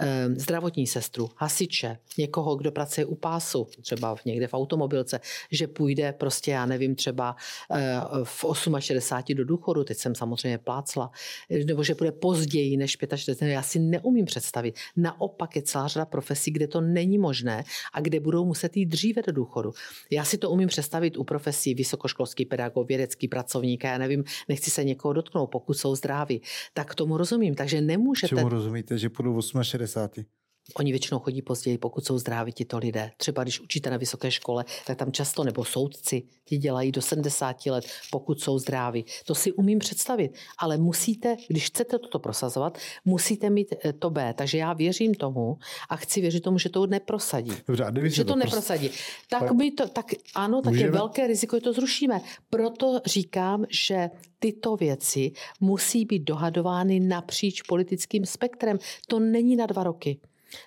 [0.00, 5.20] eh, zdravotní sestru, hasiče, někoho, kdo pracuje u pásu, třeba někde v automobilce,
[5.50, 7.36] že půjde prostě, já nevím, třeba
[7.70, 8.44] eh, v
[8.78, 11.10] 68 do důchodu, teď jsem samozřejmě plácla,
[11.64, 14.75] nebo že půjde později než 45, já si neumím představit.
[14.96, 19.22] Naopak je celá řada profesí, kde to není možné a kde budou muset jít dříve
[19.22, 19.72] do důchodu.
[20.10, 24.84] Já si to umím představit u profesí vysokoškolský pedagog, vědecký pracovník, já nevím, nechci se
[24.84, 26.42] někoho dotknout, pokud jsou zdraví.
[26.74, 27.54] Tak tomu rozumím.
[27.54, 28.36] Takže nemůžete.
[28.36, 30.24] Čemu rozumíte, že půjdu 68?
[30.74, 33.10] Oni většinou chodí později, pokud jsou zdraví tito lidé.
[33.16, 37.66] Třeba když učíte na vysoké škole, tak tam často, nebo soudci, ti dělají do 70
[37.66, 39.04] let, pokud jsou zdraví.
[39.26, 44.34] To si umím představit, ale musíte, když chcete toto prosazovat, musíte mít eh, to B.
[44.34, 45.58] Takže já věřím tomu
[45.88, 47.52] a chci věřit tomu, že to neprosadí.
[47.66, 48.90] Dobře, a že to, to neprosadí.
[49.30, 50.88] Tak, tak, by to, tak ano, tak můžeme...
[50.88, 52.20] je velké riziko, že to zrušíme.
[52.50, 58.78] Proto říkám, že tyto věci musí být dohadovány napříč politickým spektrem.
[59.08, 60.20] To není na dva roky.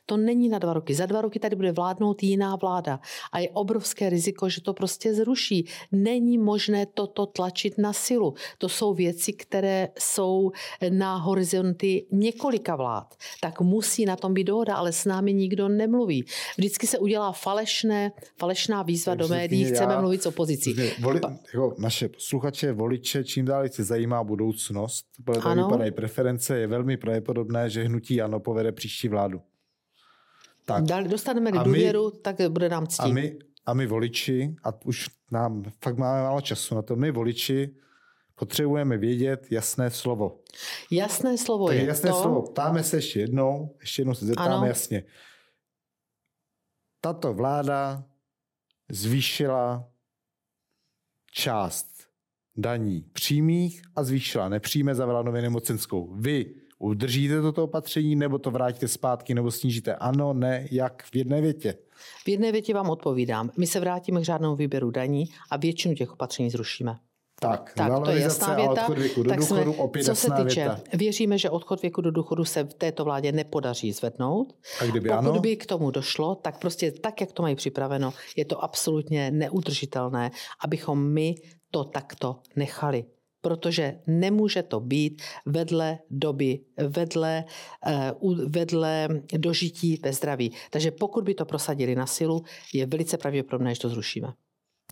[0.05, 0.93] To není na dva roky.
[0.93, 2.99] Za dva roky tady bude vládnout jiná vláda
[3.31, 5.67] a je obrovské riziko, že to prostě zruší.
[5.91, 8.33] Není možné toto tlačit na silu.
[8.57, 10.51] To jsou věci, které jsou
[10.89, 13.15] na horizonty několika vlád.
[13.41, 16.25] Tak musí na tom být dohoda, ale s námi nikdo nemluví.
[16.57, 20.75] Vždycky se udělá falešné, falešná výzva tak do médií, chceme já, mluvit s opozicí.
[20.99, 21.19] Voli,
[21.53, 26.97] jako naše posluchače, voliče, čím dál se zajímá budoucnost, podle toho vypadají preference, je velmi
[26.97, 29.41] pravděpodobné, že hnutí ANO povede příští vládu.
[30.69, 31.07] Tak.
[31.07, 33.05] dostaneme důvěru, my, tak bude nám ctít.
[33.05, 37.11] A my, a my voliči, a už nám fakt máme málo času na to, my
[37.11, 37.75] voliči
[38.35, 40.39] potřebujeme vědět jasné slovo.
[40.91, 42.21] Jasné slovo tak je jasné to...
[42.21, 42.41] slovo.
[42.41, 44.65] Ptáme se ještě jednou, ještě jednou se zeptáme ano.
[44.65, 45.03] jasně.
[47.01, 48.03] Tato vláda
[48.91, 49.89] zvýšila
[51.31, 51.87] část
[52.57, 56.15] daní přímých a zvýšila nepřímé, zavedla nově nemocenskou.
[56.15, 59.95] Vy Udržíte toto opatření, nebo to vrátíte zpátky, nebo snížíte?
[59.95, 61.75] Ano, ne, jak v jedné větě?
[62.25, 63.51] V jedné větě vám odpovídám.
[63.57, 66.95] My se vrátíme k žádnému výběru daní a většinu těch opatření zrušíme.
[67.41, 68.71] Tak, tak to je jasná věta.
[68.71, 70.81] odchod věku do tak důchodu, jsme, opět co se týče, věta.
[70.93, 74.53] věříme, že odchod věku do důchodu se v této vládě nepodaří zvednout.
[74.81, 75.39] A kdyby Pokud ano?
[75.39, 80.31] by k tomu došlo, tak prostě tak, jak to mají připraveno, je to absolutně neudržitelné,
[80.63, 81.35] abychom my
[81.71, 83.05] to takto nechali
[83.41, 87.45] protože nemůže to být vedle doby, vedle,
[87.85, 88.11] eh,
[88.47, 90.51] vedle dožití ve zdraví.
[90.69, 94.33] Takže pokud by to prosadili na silu, je velice pravděpodobné, že to zrušíme.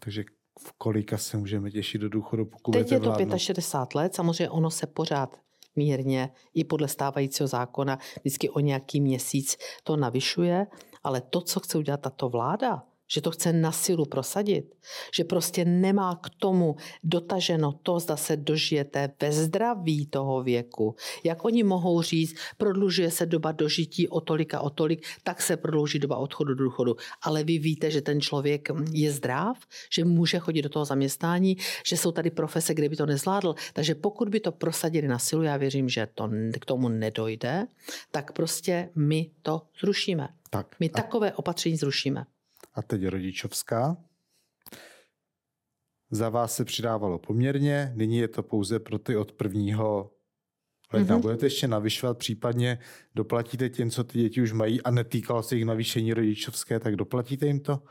[0.03, 0.23] Takže
[0.59, 3.37] v kolika se můžeme těšit do důchodu, pokud Teď je to vládnout?
[3.37, 5.39] 65 let, samozřejmě ono se pořád
[5.75, 10.67] mírně i podle stávajícího zákona vždycky o nějaký měsíc to navyšuje,
[11.03, 14.75] ale to, co chce udělat tato vláda, že to chce na silu prosadit,
[15.15, 20.95] že prostě nemá k tomu dotaženo to, zda se dožijete ve zdraví toho věku.
[21.23, 25.57] Jak oni mohou říct, prodlužuje se doba dožití o tolik a o tolik, tak se
[25.57, 26.95] prodlouží doba odchodu do důchodu.
[27.21, 29.57] Ale vy víte, že ten člověk je zdrav,
[29.91, 33.55] že může chodit do toho zaměstnání, že jsou tady profese, kde by to nezvládl.
[33.73, 36.29] Takže pokud by to prosadili na silu, já věřím, že to
[36.59, 37.67] k tomu nedojde,
[38.11, 40.27] tak prostě my to zrušíme.
[40.49, 40.75] Tak.
[40.79, 42.25] My takové opatření zrušíme
[42.77, 43.97] a teď rodičovská.
[46.11, 50.11] Za vás se přidávalo poměrně, nyní je to pouze pro ty od prvního
[50.93, 51.17] ledna.
[51.17, 51.21] Mm-hmm.
[51.21, 52.79] Budete ještě navyšovat, případně
[53.15, 57.45] doplatíte těm, co ty děti už mají a netýkalo se jich navýšení rodičovské, tak doplatíte
[57.45, 57.83] jim to?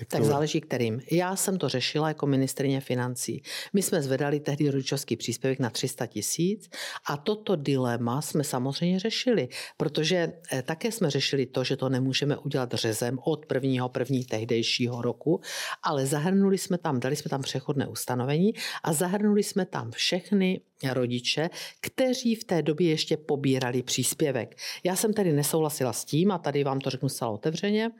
[0.00, 0.26] Jak tak to...
[0.26, 1.00] záleží kterým.
[1.10, 3.42] Já jsem to řešila jako ministrině financí.
[3.72, 6.70] My jsme zvedali tehdy rodičovský příspěvek na 300 tisíc
[7.06, 12.36] a toto dilema jsme samozřejmě řešili, protože eh, také jsme řešili to, že to nemůžeme
[12.36, 15.40] udělat řezem od prvního první tehdejšího roku,
[15.82, 18.52] ale zahrnuli jsme tam, dali jsme tam přechodné ustanovení
[18.84, 20.60] a zahrnuli jsme tam všechny
[20.92, 21.50] rodiče,
[21.80, 24.56] kteří v té době ještě pobírali příspěvek.
[24.84, 27.90] Já jsem tedy nesouhlasila s tím, a tady vám to řeknu zcela otevřeně,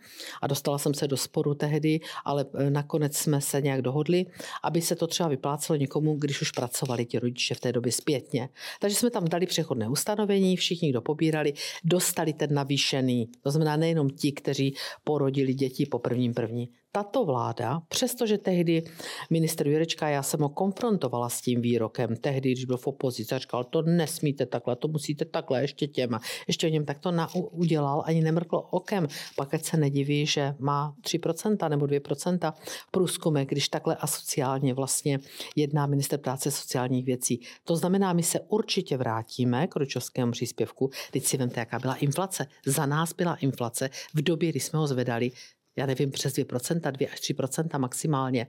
[0.43, 4.27] a dostala jsem se do sporu tehdy, ale e, nakonec jsme se nějak dohodli,
[4.65, 8.49] aby se to třeba vyplácelo někomu, když už pracovali ti rodiče v té době zpětně.
[8.81, 11.53] Takže jsme tam dali přechodné ustanovení, všichni, kdo pobírali,
[11.85, 13.29] dostali ten navýšený.
[13.43, 14.75] To znamená nejenom ti, kteří
[15.05, 18.83] porodili děti po prvním první tato vláda, přestože tehdy
[19.31, 23.39] minister Jurečka, já jsem ho konfrontovala s tím výrokem, tehdy, když byl v opozici, a
[23.39, 27.35] říkal, to nesmíte takhle, to musíte takhle, ještě těma, ještě o něm tak to na,
[27.35, 29.07] udělal, ani nemrklo okem.
[29.37, 32.53] Pak se nediví, že má 3% nebo 2%
[32.91, 35.19] průzkume, když takhle asociálně vlastně
[35.57, 37.41] jedná minister práce sociálních věcí.
[37.65, 40.91] To znamená, my se určitě vrátíme k rodičovskému příspěvku.
[41.11, 42.47] Teď si vemte, jaká byla inflace.
[42.67, 45.31] Za nás byla inflace v době, kdy jsme ho zvedali
[45.77, 48.47] já nevím, přes 2%, 2 až 3% maximálně.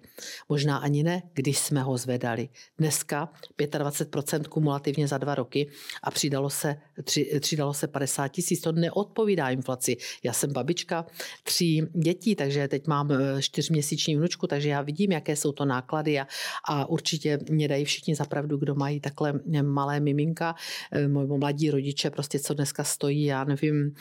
[0.49, 2.49] Možná ani ne, když jsme ho zvedali.
[2.77, 5.69] Dneska 25% kumulativně za dva roky
[6.03, 8.61] a přidalo se, tři, přidalo se 50 tisíc.
[8.61, 9.97] To neodpovídá inflaci.
[10.23, 11.05] Já jsem babička
[11.43, 16.19] tří dětí, takže teď mám e, čtyřměsíční vnučku, takže já vidím, jaké jsou to náklady
[16.19, 16.27] a,
[16.69, 20.55] a určitě mě dají všichni zapravdu, kdo mají takhle malé miminka,
[20.91, 23.95] e, moji mladí rodiče, prostě co dneska stojí, já nevím,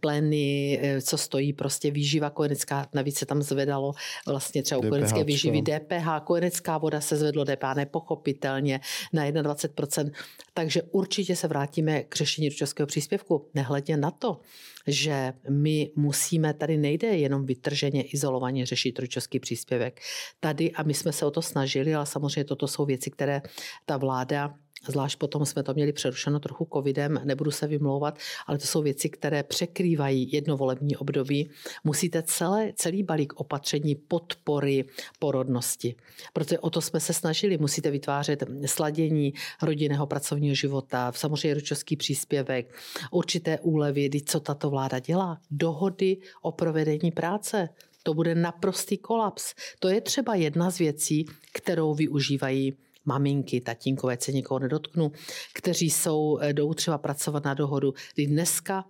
[0.00, 3.92] pleny, co stojí prostě výživa kojenecká kojenecká, navíc se tam zvedalo
[4.26, 8.80] vlastně třeba u kojenecké výživy DPH, kojenecká voda se zvedlo DPH nepochopitelně
[9.12, 10.10] na 21%.
[10.54, 14.40] Takže určitě se vrátíme k řešení rodičovského příspěvku, nehledně na to,
[14.86, 20.00] že my musíme, tady nejde jenom vytrženě, izolovaně řešit rodičovský příspěvek.
[20.40, 23.42] Tady, a my jsme se o to snažili, ale samozřejmě toto jsou věci, které
[23.86, 24.54] ta vláda
[24.88, 29.08] Zvlášť potom jsme to měli přerušeno trochu covidem, nebudu se vymlouvat, ale to jsou věci,
[29.08, 31.50] které překrývají jedno volební období.
[31.84, 34.84] Musíte celé, celý balík opatření podpory
[35.18, 35.94] porodnosti.
[36.32, 37.58] Protože o to jsme se snažili.
[37.58, 39.32] Musíte vytvářet sladění
[39.62, 42.74] rodinného pracovního života, samozřejmě rodičovský příspěvek,
[43.10, 45.38] určité úlevy, co tato vláda dělá.
[45.50, 47.68] Dohody o provedení práce.
[48.02, 49.54] To bude naprostý kolaps.
[49.78, 55.12] To je třeba jedna z věcí, kterou využívají maminky, tatínkové, se někoho nedotknu,
[55.54, 57.94] kteří jsou, eh, jdou třeba pracovat na dohodu.
[58.18, 58.84] Dneska,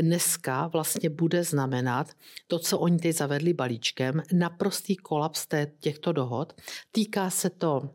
[0.00, 2.06] dneska vlastně bude znamenat
[2.46, 5.46] to, co oni teď zavedli balíčkem, naprostý kolaps
[5.80, 6.52] těchto dohod.
[6.92, 7.90] Týká se to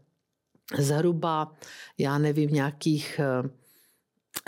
[0.78, 1.56] zhruba,
[1.98, 3.50] já nevím, nějakých eh,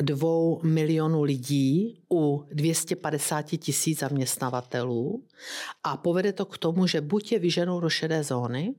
[0.01, 5.23] dvou milionů lidí u 250 tisíc zaměstnavatelů
[5.83, 8.75] a povede to k tomu, že buď je vyženou do šedé zóny,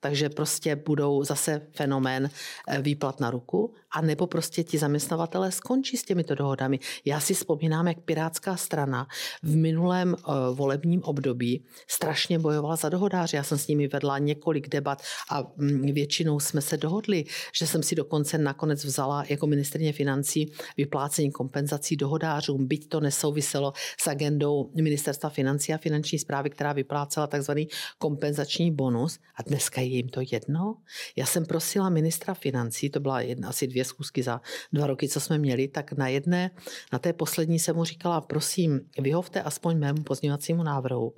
[0.00, 2.30] takže prostě budou zase fenomén
[2.68, 6.78] eh, výplat na ruku, a nebo prostě ti zaměstnavatelé skončí s těmito dohodami.
[7.04, 9.06] Já si vzpomínám, jak Pirátská strana
[9.42, 13.36] v minulém uh, volebním období strašně bojovala za dohodáře.
[13.36, 17.24] Já jsem s nimi vedla několik debat a um, většinou jsme se dohodli,
[17.54, 23.72] že jsem si dokonce nakonec vzala jako ministrně financí vyplácení kompenzací dohodářům, byť to nesouviselo
[24.00, 27.68] s agendou ministerstva financí a finanční zprávy, která vyplácela takzvaný
[27.98, 29.18] kompenzační bonus.
[29.36, 30.76] A dneska je jim to jedno.
[31.16, 34.40] Já jsem prosila ministra financí, to byla jedna, asi dvě dvě schůzky za
[34.72, 36.50] dva roky, co jsme měli, tak na jedné,
[36.92, 41.14] na té poslední jsem mu říkala, prosím, vyhovte aspoň mému pozměňovacímu návrhu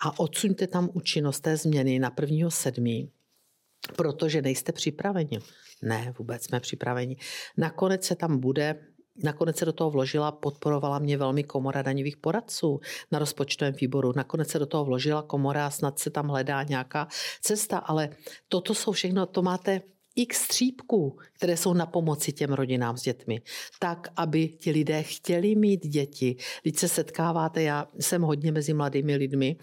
[0.00, 3.12] a odsuňte tam účinnost té změny na prvního sedmí,
[3.96, 5.38] protože nejste připraveni.
[5.82, 7.16] Ne, vůbec jsme připraveni.
[7.56, 8.80] Nakonec se tam bude
[9.24, 12.80] Nakonec se do toho vložila, podporovala mě velmi komora daňových poradců
[13.10, 14.12] na rozpočtovém výboru.
[14.16, 17.08] Nakonec se do toho vložila komora snad se tam hledá nějaká
[17.42, 18.14] cesta, ale
[18.48, 19.82] toto jsou všechno, to máte
[20.18, 23.40] x střípků, které jsou na pomoci těm rodinám s dětmi,
[23.78, 26.36] tak, aby ti lidé chtěli mít děti.
[26.62, 29.56] Když se setkáváte, já jsem hodně mezi mladými lidmi,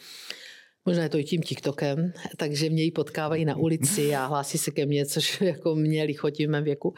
[0.85, 4.71] Možná je to i tím TikTokem, takže mě ji potkávají na ulici a hlásí se
[4.71, 6.93] ke mně, což jako mě lichotí v mém věku.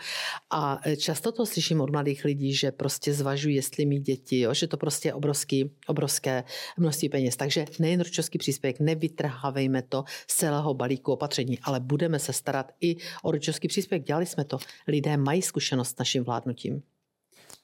[0.49, 4.53] A často to slyším od mladých lidí, že prostě zvažují, jestli mít děti, jo?
[4.53, 6.43] že to prostě je obrovský, obrovské
[6.77, 7.35] množství peněz.
[7.35, 12.95] Takže nejen rodičovský příspěvek, nevytrhávejme to z celého balíku opatření, ale budeme se starat i
[13.23, 14.07] o rodičovský příspěvek.
[14.07, 14.57] Dělali jsme to.
[14.87, 16.81] Lidé mají zkušenost s naším vládnutím.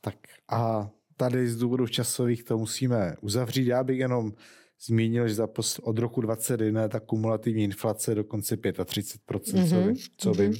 [0.01, 0.15] Tak
[0.51, 3.67] a tady z důvodu časových to musíme uzavřít.
[3.67, 4.33] Já bych jenom
[4.81, 9.69] zmínil, že za post, od roku 2021 ta kumulativní inflace dokonce 35%, mm-hmm.
[9.69, 10.41] co, vím, co mm-hmm.
[10.41, 10.53] vím.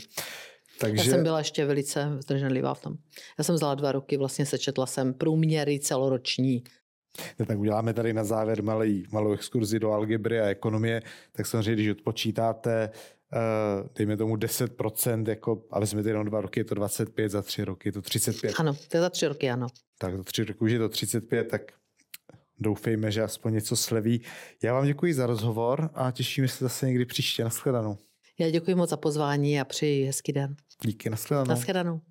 [0.79, 1.09] Takže...
[1.09, 2.93] Já jsem byla ještě velice zdrženlivá v tom.
[3.37, 6.63] Já jsem vzala dva roky, vlastně sečetla jsem průměry celoroční.
[7.39, 11.01] No, tak uděláme tady na závěr malý, malou exkurzi do algebry a ekonomie.
[11.31, 12.89] Tak samozřejmě, když odpočítáte,
[13.35, 17.63] uh, dejme tomu 10%, jako, a vezmete jenom dva roky, je to 25, za tři
[17.63, 18.53] roky je to 35.
[18.59, 19.67] Ano, to je za tři roky, ano.
[19.97, 21.61] Tak za tři roky už je to 35, tak
[22.63, 24.21] doufejme, že aspoň něco sleví.
[24.63, 27.43] Já vám děkuji za rozhovor a těšíme se zase někdy příště.
[27.43, 27.97] Naschledanou.
[28.39, 30.55] Já děkuji moc za pozvání a přeji hezký den.
[30.85, 31.49] Díky, nashledanou.
[31.49, 32.01] Nashledanou.